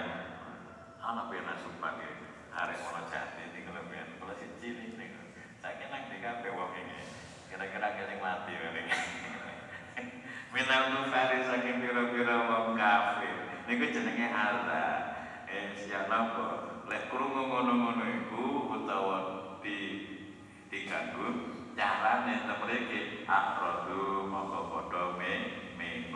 Ana 1.01 1.33
biyen 1.33 1.49
asuban 1.49 1.97
nggih 1.97 2.15
arek 2.53 2.85
ono 2.85 3.01
jati 3.09 3.49
lho 3.65 3.83
biyen 3.89 4.21
kula 4.21 4.35
siji 4.37 4.77
niku 4.77 5.23
saiki 5.63 5.87
nang 5.89 6.05
kabeh 6.11 6.51
wong 6.53 6.73
iki 6.77 7.01
kira-kira 7.49 7.89
sing 8.05 8.19
mati 8.21 8.53
ngene 8.53 8.83
Minal 10.53 10.83
nufari 10.93 11.47
saking 11.47 11.81
pira-pira 11.81 12.37
wong 12.45 12.77
kafir 12.77 13.37
niku 13.71 13.85
jenenge 13.95 14.27
Allah 14.35 15.17
eh 15.49 15.79
siap 15.81 16.13
napa? 16.13 16.77
Lek 16.91 17.09
krungu 17.09 17.51
ngono-ngono 17.51 18.05
iku 18.05 18.45
utawa 18.79 19.19
di 19.63 19.79
diganggu 20.69 21.55
carane 21.73 22.35
temriki 22.47 23.25
akrodu 23.25 24.27
mongko 24.29 24.61
padha 24.71 25.03
me 25.19 25.66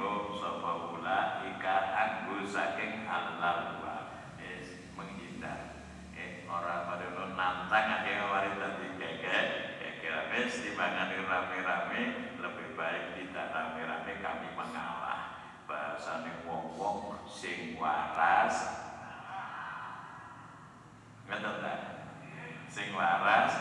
minggu 0.00 0.32
sapa 0.40 0.96
ula 0.96 1.44
ika 1.44 1.76
anggu 1.92 2.48
saking 2.48 3.04
halal 3.04 3.84
wa 3.84 3.96
es 4.40 4.88
menghindar. 4.96 5.76
Eh 6.16 6.48
ora 6.48 6.88
padha 6.88 7.36
nantang 7.36 8.00
ake 8.00 8.12
wari 8.24 8.50
dadi 8.56 8.96
keke 8.96 9.36
keke 9.76 10.08
wis 10.32 10.64
dimangani 10.64 11.20
rame-rame 11.20 12.00
lebih 12.40 12.68
baik 12.80 13.12
tidak 13.12 13.52
rame-rame 13.52 14.12
kami 14.24 14.48
mengalah. 14.56 15.36
Bahasane 15.68 16.48
wong-wong 16.48 17.20
sing 17.28 17.76
waras. 17.76 18.56
Ngerti 21.28 21.50
tak? 21.60 21.80
Sing 22.72 22.88
waras. 22.96 23.52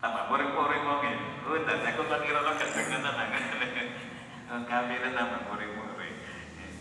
Tambah 0.00 0.24
muring-muring 0.32 0.82
wong 0.88 1.04
oh 1.52 1.58
dadi 1.68 1.84
aku 1.84 2.02
kan 2.08 2.24
kira 2.24 2.40
lo 2.40 2.56
gendeng 2.56 2.88
tenan 2.96 4.11
kafir 4.60 5.00
tambah 5.16 5.48
muring-muring 5.48 6.16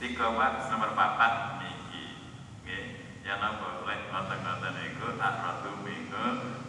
tiga 0.04 0.28
mas 0.36 0.68
nomor 0.68 0.92
papat 0.92 1.64
niki 1.64 2.20
nggih. 2.68 2.86
Ya 3.24 3.40
napa 3.40 3.88
lek 3.88 4.12
ngoten-ngoten 4.12 4.76
iku 4.92 5.16
akratu 5.16 5.80
minggu 5.80 6.26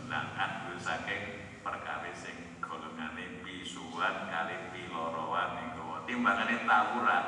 lan 0.06 0.26
adu 0.38 0.78
saking 0.78 1.42
perkawis 1.66 2.14
sing 2.22 2.60
golongane 2.62 3.42
pisuan 3.42 4.30
kali 4.30 4.70
pilorowan 4.70 5.58
niku. 5.58 6.06
Timbangane 6.06 6.62
tawuran. 6.62 7.24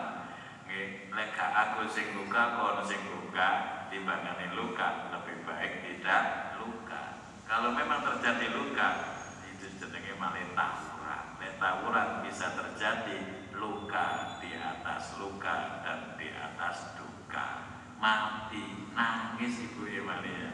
Nggih. 0.70 1.10
Lek 1.10 1.34
aku 1.34 1.90
sing 1.90 2.14
luka 2.14 2.54
kono 2.54 2.86
sing 2.86 3.02
luka? 3.10 3.48
Timbangane 3.90 4.54
luka 4.54 5.10
lebih 5.10 5.42
baik 5.42 5.82
tidak 5.82 6.54
luka. 6.62 7.26
Kalau 7.42 7.74
memang 7.74 8.06
terjadi 8.06 8.54
luka 8.54 9.18
jenenge 9.58 10.14
malih 10.14 10.46
tawuran. 10.54 11.22
Nek 11.42 11.58
tawuran 11.58 12.08
bisa 12.22 12.54
terjadi 12.54 13.43
luka 13.64 14.36
di 14.44 14.52
atas 14.60 15.16
luka 15.16 15.80
dan 15.80 16.20
di 16.20 16.28
atas 16.28 16.92
duka. 17.00 17.64
Mati 17.96 18.92
nangis 18.92 19.64
ibu 19.64 19.88
Emalia. 19.88 20.52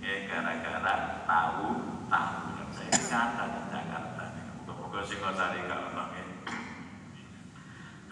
Ya 0.00 0.24
gara-gara 0.24 1.26
tahu 1.28 1.84
tawuran. 2.08 2.68
Saya 2.72 2.96
kata 2.96 3.44
di 3.52 3.60
Jakarta. 3.68 4.24
Moga-moga 4.64 5.00
Singosari 5.04 5.60
kalau 5.68 5.92
nangis. 5.92 6.28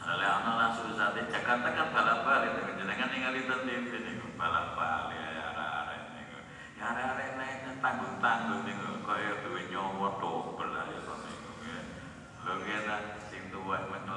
Oleh 0.05 0.29
anak 0.29 0.55
langsung 0.61 0.93
saat 0.93 1.17
Jakarta 1.17 1.69
kan 1.73 1.89
balap-balik. 1.89 2.53
Jangan 2.77 3.09
ningali 3.09 3.41
TV 3.49 3.91
nih 4.05 4.15
balap-balik 4.37 5.17
ya 5.17 5.45
arek-arek 5.57 6.03
nih. 6.13 6.25
Ya 6.77 6.85
arek-arek 6.93 7.31
lainnya 7.41 7.73
tanggung-tanggung 7.81 8.63
nih 8.69 8.77
kaya 9.05 9.33
duwe 9.45 9.63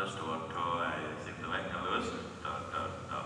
ngelus 0.08 0.24
do 0.24 0.40
do 0.48 0.68
sing 1.20 1.36
tuwek 1.44 1.68
ngelus 1.68 2.16
do 2.40 2.54
do 2.72 2.82
do 3.12 3.20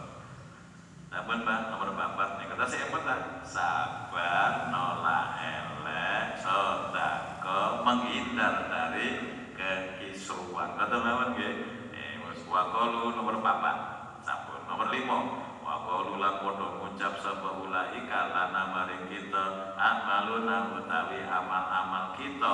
Lampun 1.14 1.46
Pak 1.46 1.70
nomor 1.70 1.94
44 1.94 2.42
nih 2.42 2.46
kata 2.50 2.66
si 2.66 2.78
empun 2.82 3.06
tak 3.06 3.46
sabar 3.46 4.74
nolak 4.74 5.38
elek 5.46 6.42
sodako 6.42 7.86
menghindar 7.86 8.66
dari 8.66 9.22
kekisruan 9.54 10.74
kata 10.74 10.96
mawon 10.98 11.38
nggih? 11.38 11.54
Eh 11.94 12.18
wakolu 12.50 13.14
nomor 13.14 13.38
4 13.38 14.26
sampun. 14.26 14.66
Nomor 14.66 14.90
5 14.90 15.62
wakolu 15.62 16.18
lan 16.18 16.42
padha 16.42 16.68
ngucap 16.82 17.14
sapa 17.22 17.50
ulaika 17.62 18.20
lana 18.34 18.74
maring 18.74 19.06
kita 19.06 19.76
amaluna 19.78 20.82
utawi 20.82 21.30
amal-amal 21.30 22.18
kita 22.18 22.54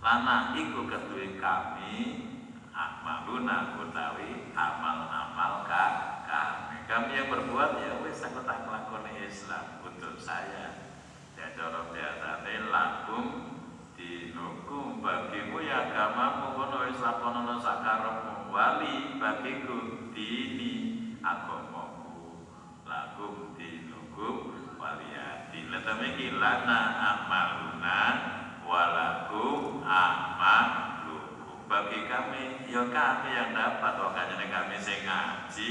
lana 0.00 0.56
iku 0.56 0.88
keduwe 0.88 1.36
kami 1.36 2.24
amaluna 2.72 3.76
utawi 3.76 4.48
amal-amal 4.56 5.68
ka 5.68 5.84
kami. 6.24 6.76
Kami 6.88 7.10
yang 7.12 7.28
berbuat 7.28 7.70
ya 7.84 8.00
wis 8.00 8.24
aku 8.24 8.40
tak 8.48 8.64
nglakoni 8.64 9.28
Islam. 9.28 9.84
Untuk 9.84 10.16
saya 10.16 10.88
ya 11.36 11.46
cara 11.52 11.92
biasane 11.92 12.72
lakum 12.72 13.24
dinukum 13.92 15.04
bagimu 15.04 15.60
ya 15.60 15.92
agamamu. 15.92 16.56
Kono 16.56 16.76
wis 16.88 16.98
lakonono 16.98 17.60
wali 18.50 19.20
bagiku 19.20 20.10
dini 20.16 20.72
agamaku 21.20 22.48
lakum 22.88 23.54
dinukum 23.54 24.36
waliyati 24.80 25.70
latamiki 25.70 26.34
lana 26.40 26.80
amaluna 26.98 28.39
walakum 28.70 29.82
amalukum 29.82 31.66
bagi 31.66 32.06
kami 32.06 32.70
ya 32.70 32.86
kami 32.86 33.30
yang 33.34 33.50
dapat. 33.50 33.98
Wakanya 33.98 34.46
kami 34.46 34.78
sing 34.78 35.02
ngaji 35.02 35.70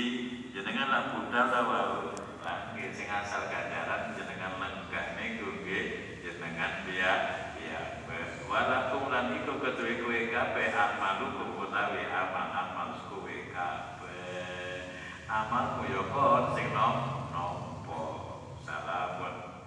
jenengan 0.51 0.91
lah 0.91 1.03
budal 1.15 1.47
ta 1.47 1.61
wau 1.63 2.11
lagi 2.43 2.91
sing 2.91 3.07
asal 3.07 3.47
ganjaran 3.47 4.11
jenengan 4.19 4.59
lenggah 4.59 5.15
niku 5.15 5.63
nggih 5.63 5.85
jenengan 6.19 6.83
biya 6.83 7.13
biya 7.55 8.03
walakum 8.51 9.07
lan 9.07 9.31
iku 9.39 9.63
ketuwe 9.63 10.03
kowe 10.03 10.19
kabeh 10.27 10.67
amalukum 10.75 11.55
utawi 11.55 12.03
amal-amal 12.03 12.99
kowe 13.07 13.37
kabeh. 13.55 14.83
Amalmu 15.29 15.85
ya 15.85 16.03
kon 16.09 16.57
sing 16.57 16.73
nom 16.73 17.29
nompo. 17.29 18.01
Salamun. 18.65 19.61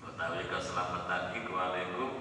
Utawi 0.00 0.48
keselamatan 0.48 1.36
iku 1.36 1.52
alaikum 1.52 2.15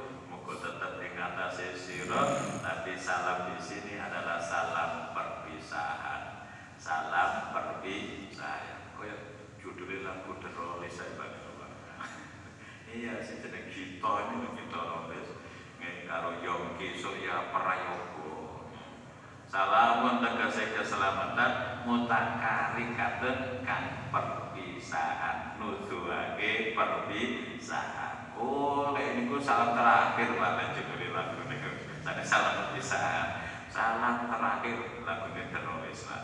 sira 2.16 2.32
tapi 2.63 2.95
salam 2.95 3.51
di 3.51 3.59
sini 3.59 3.99
adalah 3.99 4.39
salam 4.39 5.11
perpisahan. 5.11 6.47
Salam 6.80 7.51
perpisahan. 7.51 8.95
Koyo 8.95 9.16
judulnya 9.59 10.07
lagu 10.07 10.39
teroris 10.39 10.95
saya 10.95 11.20
bagi 11.20 11.43
iya 12.95 13.20
sih 13.20 13.43
jeneng 13.43 13.68
kita 13.68 14.13
ini 14.32 14.47
kita 14.55 14.80
nggih 15.11 15.95
karo 16.07 16.39
Yongki 16.39 16.95
Surya 16.95 17.51
Prayogo. 17.51 18.72
Salamun 19.51 20.24
tegese 20.24 20.72
keselamatan. 20.72 21.84
Mutakarikaten 21.84 23.68
kan 23.68 23.84
perpisahan. 24.16 25.59
Nuduhake 25.59 26.72
perpisahan. 26.72 28.32
Oh 28.39 28.95
niku 28.95 29.36
salam 29.43 29.76
terakhir 29.76 30.39
Pak 30.39 30.80
judul 30.80 31.05
jadi 32.06 32.22
salam 32.22 32.53
perpisahan 32.70 33.28
salam 33.74 34.30
terakhir 34.30 34.78
lagu 35.01 35.28
teroris 35.34 36.01
lah 36.06 36.24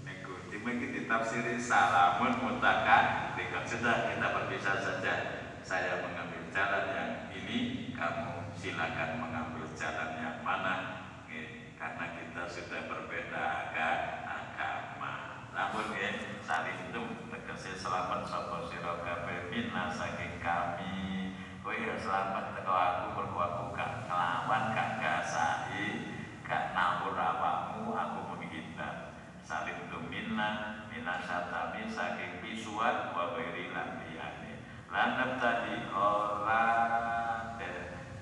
niku 0.00 0.32
dimiliki 0.48 1.04
ditafsiri 1.04 1.60
salamun 1.60 2.40
mutaka 2.40 3.30
dengan 3.36 3.64
sudah 3.64 3.96
kita 4.08 4.26
berpisah 4.32 4.76
saja. 4.80 5.14
Saya 5.60 6.00
mengambil 6.00 6.48
jalan 6.50 6.84
yang 6.96 7.12
ini 7.36 7.92
kamu 7.92 8.48
silakan 8.56 9.20
mengambil 9.20 9.68
jalan 9.76 10.10
yang 10.18 10.40
mana. 10.40 11.04
Nggih, 11.28 11.76
karena 11.76 12.16
kita 12.16 12.42
sudah 12.48 12.80
berbeda 12.88 13.42
aga- 13.68 14.24
agama. 14.24 15.44
Namun 15.52 15.94
ya 15.94 16.40
saling 16.40 16.90
itu 16.90 17.02
tegese 17.30 17.76
selamat 17.76 18.24
sapa 18.24 18.66
sira 18.66 19.04
kabeh 19.04 19.52
minna 19.52 19.92
saking 19.92 20.40
kami. 20.40 21.36
Kowe 21.60 21.76
ya 21.76 21.92
selamat 22.00 22.56
teko 22.56 22.72
aku 22.72 23.04
mergo 23.20 23.40
aku 23.40 23.64
gak 23.76 24.08
nglawan 24.08 24.72
gak 24.72 24.96
gasai 24.96 26.08
gak 26.40 26.72
nawur 26.72 27.12
awakmu 27.12 27.92
aku 27.92 28.32
menghindar 28.32 29.12
saling 29.44 29.76
itu 29.76 29.98
minna 30.08 30.80
minna 30.88 31.20
satami 31.20 31.84
saking 31.84 32.40
pisuan 32.40 33.12
wa 33.12 33.36
ghairi 33.36 33.68
lan 33.76 34.00
liyane 34.00 34.64
lanap 34.90 35.36
tadi 35.36 35.86
orang 35.92 37.60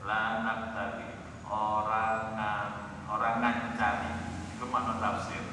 lanap 0.05 0.61
tadi 0.77 1.09
orang 1.49 2.37
orang 3.09 3.37
ngancani 3.41 4.13
itu 4.53 4.67
mana 4.69 4.95
tafsir 5.01 5.45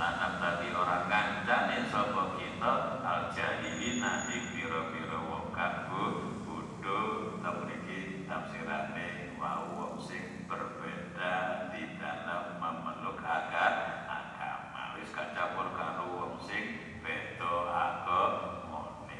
lanap 0.00 0.40
tadi 0.40 0.72
orang 0.72 1.04
ngancani 1.10 1.84
sapa 1.92 2.40
kita 2.40 2.74
al 3.04 3.28
jahilina 3.28 4.24
ing 4.32 4.56
pira-pira 4.56 5.18
wong 5.28 5.52
kanggo 5.52 6.04
bodho 6.48 7.00
tabriki 7.44 8.24
tafsirane 8.24 9.36
wa 9.36 9.68
wong 9.76 10.00
sing 10.00 10.48
berbeda 10.48 11.34
di 11.76 12.00
dalam 12.00 12.56
memeluk 12.56 13.20
agama 13.20 14.08
agama 14.08 14.96
wis 14.96 15.12
gak 15.12 15.36
campur 15.36 15.76
karo 15.76 16.04
wong 16.08 16.34
sing 16.40 16.96
beda 17.04 17.54
agama 17.68 18.48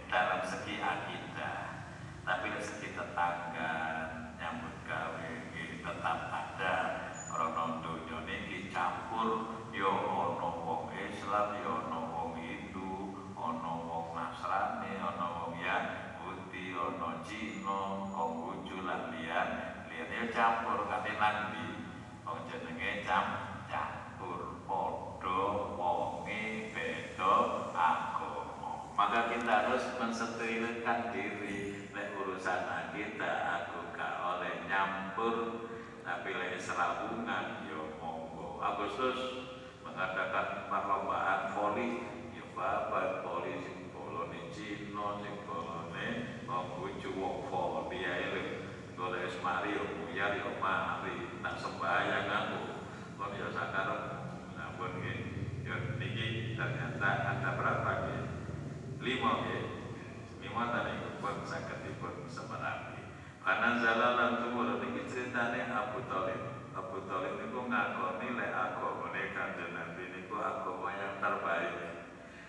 dalam 0.08 0.40
segi 0.40 0.80
akidah 0.80 1.84
tapi 2.24 2.48
dari 2.48 2.64
segi 2.64 2.96
tetangga 2.96 3.72
nyambut 4.40 4.76
gawe 4.88 5.28
nggih 5.52 5.84
tetap 5.84 6.18
ada 6.32 6.74
krono 7.28 7.84
donya 7.84 8.16
niki 8.24 8.72
campur 8.72 9.52
yo 9.68 9.92
ana 9.92 10.48
wong 10.64 10.88
Islam 10.96 11.60
yo 11.60 11.72
ana 11.92 12.00
wong 12.08 12.40
Hindu 12.40 13.12
ana 13.36 13.72
wong 13.84 14.16
Nasrani 14.16 14.96
ana 14.96 15.26
wong 15.28 15.60
Yahudi 15.60 16.72
ana 16.72 17.20
Cina 17.20 18.08
Konghucu 18.08 18.80
lan 18.88 19.12
liyan 19.12 19.48
yo 20.18 20.26
campur 20.34 20.90
kate 20.90 21.14
nandi 21.14 21.78
wong 22.26 22.42
jenenge 22.50 23.06
cam 23.06 23.26
campur. 23.70 24.66
Padha 24.66 25.38
wonge 25.78 26.74
beda 26.74 27.34
agama. 27.70 28.90
Maka 28.98 29.30
kita 29.30 29.46
harus 29.46 29.86
mensterilkan 29.94 31.14
diri. 31.14 31.86
Lek 31.94 32.18
urusan 32.18 32.66
kita 32.90 33.30
aku 33.46 33.94
gak 33.94 34.18
oleh 34.18 34.66
nyampur. 34.66 35.70
Tapi 36.02 36.34
lek 36.34 36.58
serabungan 36.58 37.70
yo 37.70 37.94
monggo. 38.02 38.58
Agustus 38.58 39.54
mengadakan 39.86 40.66
perlombaan 40.66 41.54
voli. 41.54 42.02
Ya 42.34 42.42
babat 42.58 43.22
voli 43.22 43.54
sing 43.62 43.94
bolone 43.94 44.50
Cina 44.50 45.22
sing 45.22 45.46
bolone 45.46 46.42
Konghucu 46.42 47.14
wong 47.14 47.46
voli 47.46 48.02
ae 48.02 48.26
lho 48.34 48.68
golek 48.98 49.30
Mario 49.46 49.86
buyar 49.94 50.34
yo 50.34 50.58
mari 50.58 51.38
tak 51.38 51.54
sembahyang 51.54 52.26
aku 52.26 52.82
kon 53.14 53.30
yo 53.38 53.46
sakarep 53.54 54.26
namun 54.58 54.90
nggih 54.98 55.18
yo 55.62 55.94
niki 56.02 56.58
ternyata 56.58 57.08
ada 57.30 57.54
berapa 57.54 57.90
nggih 58.02 58.22
lima 59.08 59.30
nggih 59.40 59.64
lima 60.44 60.62
tadi 60.68 60.92
pun 61.24 61.40
saged 61.48 61.80
dipun 61.80 62.28
semerapi 62.28 63.00
karena 63.40 63.80
zalalan 63.80 64.44
tumur 64.44 64.76
niki 64.84 65.08
ceritane 65.08 65.64
Abu 65.72 66.04
Thalib 66.12 66.58
Abu 66.76 67.00
Thalib 67.08 67.40
niku 67.40 67.64
ngakoni 67.72 68.36
lek 68.36 68.52
agamane 68.52 69.32
Kanjeng 69.32 69.72
Nabi 69.72 70.04
niku 70.12 70.36
agama 70.38 70.94
yang 70.94 71.18
terbaik. 71.18 71.74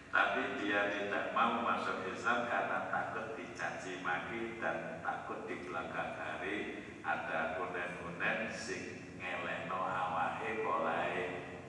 Tapi 0.10 0.42
dia 0.62 0.90
tidak 0.90 1.34
mau 1.34 1.66
masuk 1.66 2.06
Islam 2.10 2.46
karena 2.46 2.90
takut 2.94 3.34
dicaci 3.34 4.02
maki 4.06 4.58
dan 4.62 5.02
takut 5.06 5.50
di 5.50 5.66
belakang 5.66 6.18
hari 6.18 6.58
ada 7.02 7.58
kunen-kunen 7.58 8.50
sing 8.54 9.06
ngeleno 9.18 9.82
awake 9.82 10.66
polahe 10.66 11.26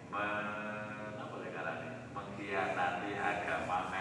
men 0.08 0.48
apa 1.16 1.36
mengkhianati 2.16 3.12
agama 3.16 3.92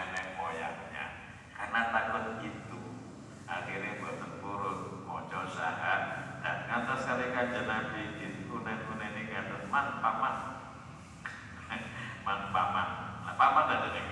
karena 1.70 1.94
takut 1.94 2.42
itu 2.42 2.78
akhirnya 3.46 4.02
boten 4.02 4.42
purun 4.42 5.06
mojo 5.06 5.46
saha 5.54 5.94
dan 6.42 6.66
ngantos 6.66 7.06
kali 7.06 7.30
kanjeng 7.30 7.70
Nabi 7.70 8.10
kunen-kunen 8.50 9.14
ini 9.14 9.30
ngaten 9.30 9.70
man 9.70 10.02
paman 10.02 10.34
man. 12.26 12.40
Paman 12.50 12.88
nah 13.22 13.34
paman 13.38 13.64
dan 13.70 13.86
ini 13.94 14.02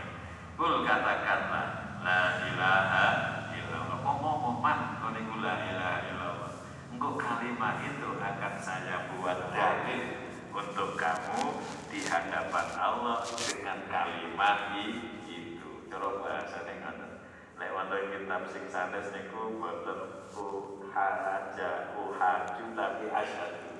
Kul 0.54 0.86
katakanlah 0.86 1.98
La 1.98 2.46
ilaha 2.46 3.06
illallah. 3.50 3.98
Ngomong 4.06 4.62
man? 4.62 5.02
Kau 5.02 5.10
la 5.10 5.54
ilaha 5.66 5.98
illallah. 6.14 6.52
Engkau 6.94 7.18
kalimat 7.18 7.82
itu 7.82 8.22
akan 8.22 8.54
saya 8.62 9.10
buat 9.10 9.50
dalil 9.50 10.30
Untuk 10.54 10.94
kamu 10.94 11.58
di 11.90 12.06
hadapan 12.06 12.66
Allah 12.78 13.26
dengan 13.34 13.82
kalimat 13.90 14.78
itu. 14.78 15.90
Cara 15.90 16.06
bahasane 16.22 16.77
Lek 17.58 17.74
wonten 17.74 18.14
kitab 18.14 18.46
sing 18.46 18.70
sanes 18.70 19.10
niku 19.10 19.58
boten 19.58 20.30
uhaja 20.30 21.90
uhaju 21.98 22.64
tapi 22.78 23.04
asyadu. 23.10 23.70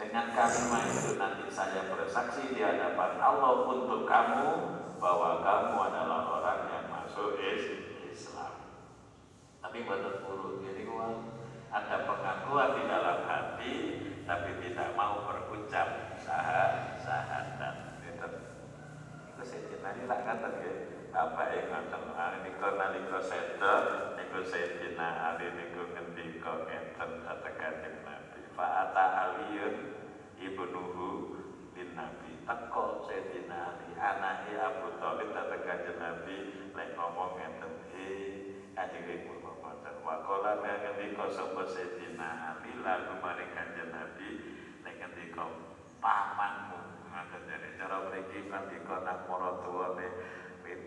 Dengan 0.00 0.32
kalimat 0.32 0.84
itu 0.88 1.20
nanti 1.20 1.44
saya 1.52 1.92
bersaksi 1.92 2.56
di 2.56 2.64
hadapan 2.64 3.20
Allah 3.20 3.68
untuk 3.68 4.08
kamu 4.08 4.48
bahwa 4.96 5.44
kamu 5.44 5.76
adalah 5.92 6.20
orang 6.40 6.60
yang 6.72 6.86
masuk 6.88 7.36
Islam. 8.08 8.64
Tapi 9.60 9.84
boten 9.84 10.24
urut 10.24 10.64
jadi 10.64 10.88
ada 11.68 11.96
pengakuan 12.08 12.80
di 12.80 12.82
dalam 12.88 13.18
hati 13.28 13.74
tapi 14.24 14.56
tidak 14.64 14.96
mau 14.96 15.20
berucap 15.28 16.16
sah 16.16 16.96
syahadat 16.96 18.00
itu 18.08 18.28
Sayyidina 19.44 19.88
Ali 19.92 20.02
lah 20.08 20.20
kata 20.24 20.48
ya 20.64 20.87
apa 21.12 21.42
yang 21.54 21.68
ngoten 21.72 22.44
niku 22.44 22.68
nalika 22.76 23.18
seda 23.24 23.74
niku 24.16 24.44
Sayyidina 24.44 25.08
Ali 25.32 25.48
niku 25.56 25.88
ngendika 25.92 26.68
ngeten 26.68 27.10
kanjeng 27.56 27.96
Nabi. 28.04 28.40
Fa 28.52 28.88
ata 28.88 29.04
aliyun 29.28 29.76
ibnuhu 30.36 31.08
bin 31.72 31.96
Nabi. 31.96 32.44
Teko 32.44 33.08
Sayyidina 33.08 33.76
Ali 33.76 33.88
anake 33.96 34.52
Abu 34.60 34.96
Thalib 35.00 35.32
kanjeng 35.36 35.96
Nabi 35.96 36.36
lek 36.76 36.88
ngomong 36.96 37.40
ngeten 37.40 37.72
eh 37.96 38.68
kanjeng 38.76 39.06
ibu 39.08 39.38
Wakola 40.08 40.56
ngendika 40.64 41.28
sapa 41.28 41.68
Sayyidina 41.68 42.28
Ali 42.48 42.72
lalu 42.80 43.20
maring 43.20 43.52
Kanjeng 43.52 43.92
Nabi 43.92 44.40
nek 44.80 44.96
ngendika 44.96 45.44
pamanmu. 46.00 46.80
Ngoten 47.12 47.44
jadi 47.44 47.68
cara 47.76 48.08
mriki 48.08 48.48
ngendika 48.48 49.04
nang 49.04 49.28
para 49.28 49.60
tuwane 49.60 50.08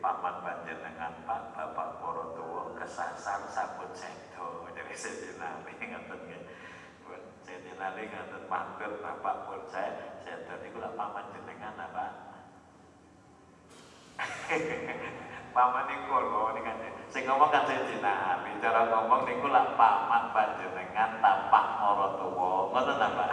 paman 0.02 0.36
panjenengan 0.42 1.14
Pak 1.30 1.54
Bapak 1.54 2.02
para 2.02 2.26
tuwa 2.34 2.74
kesasar 2.74 3.46
sampun 3.46 3.94
sedo. 3.94 4.66
Jadi 4.74 4.94
Sayyidina 4.98 5.62
Ali 5.62 5.74
ngoten 5.78 6.20
nggih 6.26 6.42
Sayyidina 7.46 7.86
Ali 7.94 8.10
ngoten 8.10 8.44
matur 8.50 8.92
Bapak 8.98 9.36
pun 9.46 9.62
saya 9.70 10.18
sedo 10.26 10.58
niku 10.66 10.82
lak 10.82 10.98
paman 10.98 11.26
jenengan 11.38 11.78
apa 11.78 12.06
paman 15.56 15.86
niku 15.86 16.10
ngomong 16.10 16.66
kan. 16.66 16.78
Sing 17.14 17.24
ngomong 17.30 17.54
kan 17.54 17.70
Sayyidina 17.70 18.14
Ali 18.42 18.58
cara 18.58 18.90
ngomong 18.90 19.30
niku 19.30 19.54
lak 19.54 19.78
paman 19.78 20.34
panjenengan 20.34 21.22
tapak 21.22 21.66
ngoten 21.78 22.98
ta 22.98 23.08
Pak? 23.14 23.32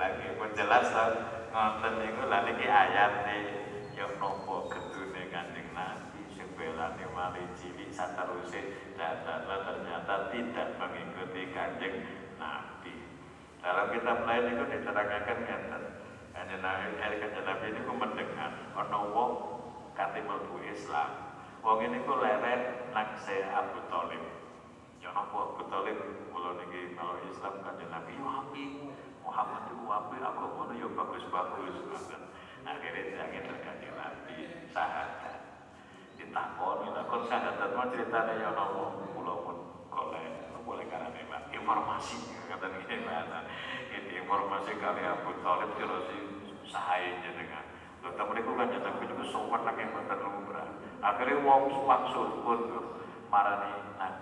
Lagi 0.00 0.26
pun 0.40 0.50
jelas 0.56 0.88
to. 0.88 1.04
Ngoten 1.52 1.92
niku 2.00 2.24
lha 2.24 2.38
niki 2.48 2.64
ayate 2.64 3.60
ya 4.00 4.08
nopo 4.16 4.64
gedune 4.72 5.28
Kanjeng 5.28 5.76
Nabi 5.76 6.24
sing 6.32 6.48
belane 6.56 7.04
mali 7.12 7.44
cilik 8.00 8.16
sateruse 8.16 8.62
dan 8.96 9.20
ternyata 9.44 10.32
tidak 10.32 10.68
mengikuti 10.80 11.42
Kanjeng 11.52 11.96
Nabi 12.40 12.94
dalam 13.60 13.86
kitab 13.92 14.18
lain 14.24 14.56
itu 14.56 14.64
diterangkan 14.72 15.38
ngeten 15.44 15.82
Kanjeng 16.32 16.62
Nabi 16.64 16.96
Kanjeng 16.96 17.44
Nabi 17.44 17.66
niku 17.76 17.92
mendengar 17.92 18.52
ana 18.72 19.00
wong 19.12 19.32
kate 19.92 20.24
Islam 20.64 21.10
Wong 21.60 21.84
ini 21.84 22.00
ku 22.08 22.16
nang 22.16 23.10
se 23.20 23.36
Abu 23.52 23.84
Talib. 23.92 24.24
Ya 25.04 25.12
napa 25.12 25.52
Abu 25.52 25.68
Talib 25.68 26.00
kula 26.32 26.56
niki 26.56 26.96
kalau 26.96 27.20
Islam 27.28 27.60
kan 27.60 27.76
Nabi 27.84 28.16
yo 28.16 28.24
api. 28.24 28.64
Muhammad 29.20 29.68
itu 29.68 29.84
api 29.84 30.16
agamane 30.24 30.74
yo 30.80 30.88
bagus-bagus 30.96 31.84
ngoten. 31.84 32.22
Akhirnya 32.64 33.12
jangan 33.12 33.44
terkanjeng 33.44 33.92
Nabi 33.92 34.36
sahadat. 34.72 35.29
Ditakoni 36.30 36.94
takon 36.94 37.26
sahadat 37.26 37.74
mah 37.74 37.90
ceritane 37.90 38.38
yo 38.38 38.54
napa 38.54 39.02
kula 39.02 39.34
pun 39.42 39.56
golek 39.90 40.30
boleh 40.62 40.86
karena 40.86 41.10
memang 41.10 41.42
informasi 41.50 42.22
kata 42.46 42.70
ini 42.70 43.02
bahasa 43.02 43.50
ini 43.90 44.22
informasi 44.22 44.78
kali 44.78 45.02
Abu 45.10 45.34
Talib 45.42 45.74
terus 45.74 46.06
sahaja 46.70 47.30
dengan 47.34 47.66
Lalu 48.06 48.22
mereka 48.30 48.50
kan 48.62 48.70
jatuh 48.70 49.02
juga 49.10 49.24
sopan 49.26 49.60
lagi 49.66 49.82
yang 49.82 50.22
lumrah. 50.22 50.70
Akhirnya 51.02 51.42
wong 51.42 51.62
maksud 51.90 52.28
pun 52.46 52.60
marani 53.26 53.74
nak 53.98 54.14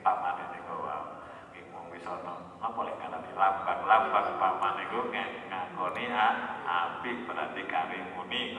paman 0.00 0.40
ini 0.48 0.58
kau 0.64 0.88
wong 0.88 1.84
misalnya 1.92 2.32
apa 2.64 2.80
lek 2.80 2.96
ngarani 2.96 3.30
lambang 3.36 3.80
lambang 3.84 4.28
paman 4.40 4.80
itu 4.88 5.00
ngakoni 5.52 6.04
api 6.64 7.10
berarti 7.28 7.62
kami 7.68 7.98
muni 8.16 8.56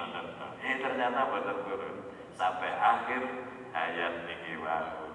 eh 0.62 0.76
ternyata 0.78 1.26
betul 1.34 1.58
betul 1.66 2.03
sampai 2.34 2.72
akhir 2.74 3.22
ayat 3.74 4.26
ini 4.26 4.58
wau 4.62 5.06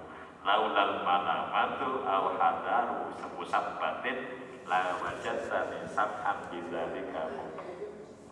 laulal 0.46 1.02
malamatu 1.02 2.06
au 2.06 2.24
hadaru 2.38 3.10
sepusat 3.18 3.78
batin 3.82 4.18
la 4.64 4.96
wajadta 5.02 5.86
sabhan 5.90 6.38
bidzalika 6.50 7.26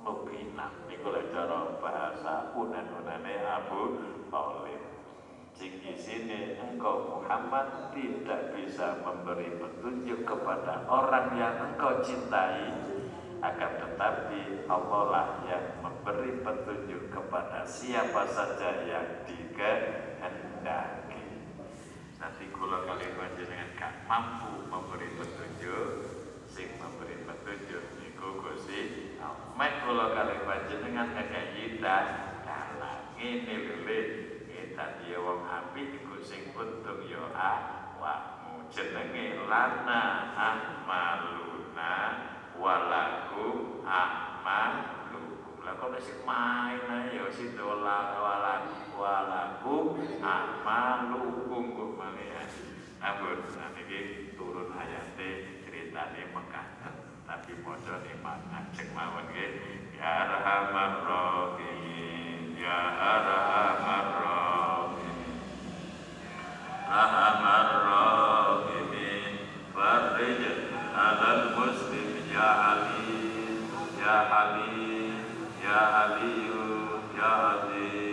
mubina 0.06 0.70
iku 0.86 1.10
lek 1.10 1.34
cara 1.34 1.76
bahasa 1.82 2.54
unan-unane 2.54 3.34
Abu 3.42 3.80
Thalib 4.30 4.82
sing 5.56 5.82
sini 5.96 6.60
engkau 6.60 7.16
Muhammad 7.16 7.90
tidak 7.96 8.54
bisa 8.54 9.02
memberi 9.02 9.50
petunjuk 9.56 10.22
kepada 10.22 10.84
orang 10.86 11.34
yang 11.34 11.56
engkau 11.72 12.04
cintai 12.04 12.70
akan 13.40 13.72
tetapi 13.82 14.68
Allah 14.68 15.02
lah 15.12 15.28
yang 15.48 15.75
memberi 16.06 16.38
petunjuk 16.38 17.10
kepada 17.10 17.66
siapa 17.66 18.30
saja 18.30 18.86
yang 18.86 19.26
dikehendaki 19.26 21.18
nanti 22.22 22.46
kula 22.54 22.86
kali 22.86 23.10
panjenengan 23.18 23.74
kan 23.74 24.06
mampu 24.06 24.70
memberi 24.70 25.18
petunjuk 25.18 26.06
sing 26.46 26.78
memberi 26.78 27.26
petunjuk 27.26 27.82
niku 27.98 28.38
Gusti 28.38 29.18
mek 29.58 29.82
kula 29.82 30.14
kali 30.14 30.46
panjenengan 30.46 31.10
kekayita 31.10 31.96
dalang 32.46 33.18
ngene 33.18 33.82
lho 33.82 33.98
kita 34.46 35.02
dia 35.02 35.18
wong 35.18 35.42
apik 35.42 35.90
iku 35.90 36.22
sing 36.22 36.54
untung 36.54 37.02
ya 37.02 37.26
awakmu 37.34 38.70
jenenge 38.70 39.42
lana 39.50 40.30
ahmaluna 40.38 41.94
walaku 42.54 43.82
ahmalukum 43.82 45.05
kok 45.76 45.92
sing 46.00 46.18
main 46.24 46.80
ae 46.88 47.20
ya 47.20 47.28
sidola 47.28 48.16
walaku 48.16 48.96
walaku 48.96 49.76
ahmalukum 50.24 51.64
kok 51.76 51.90
male 52.00 52.26
ampun 53.04 53.38
niki 53.76 54.32
turun 54.34 54.72
ayate 54.72 55.60
ceritane 55.62 56.22
Mekah. 56.32 56.66
Tapi 57.26 57.52
maca 57.60 58.00
iman 58.02 58.38
cek 58.74 58.88
mawon 58.94 59.26
nggih. 59.30 59.52
Ya 59.98 60.26
arhamar 60.26 61.02
rahimin 61.04 62.54
ya 62.54 62.78
arhamar 62.96 64.06
rahimin 64.22 65.38
arhamar 66.86 67.68
rahimin. 67.86 69.32
Farij 69.74 70.42
alal 70.94 71.42
muslim 71.58 72.10
ya 72.30 72.48
ali 72.74 73.10
ya 73.98 74.16
ali 74.30 74.85
Ya 75.66 75.82
Aliyu, 76.02 76.62
Ya 77.18 77.30
Aziz. 77.50 78.05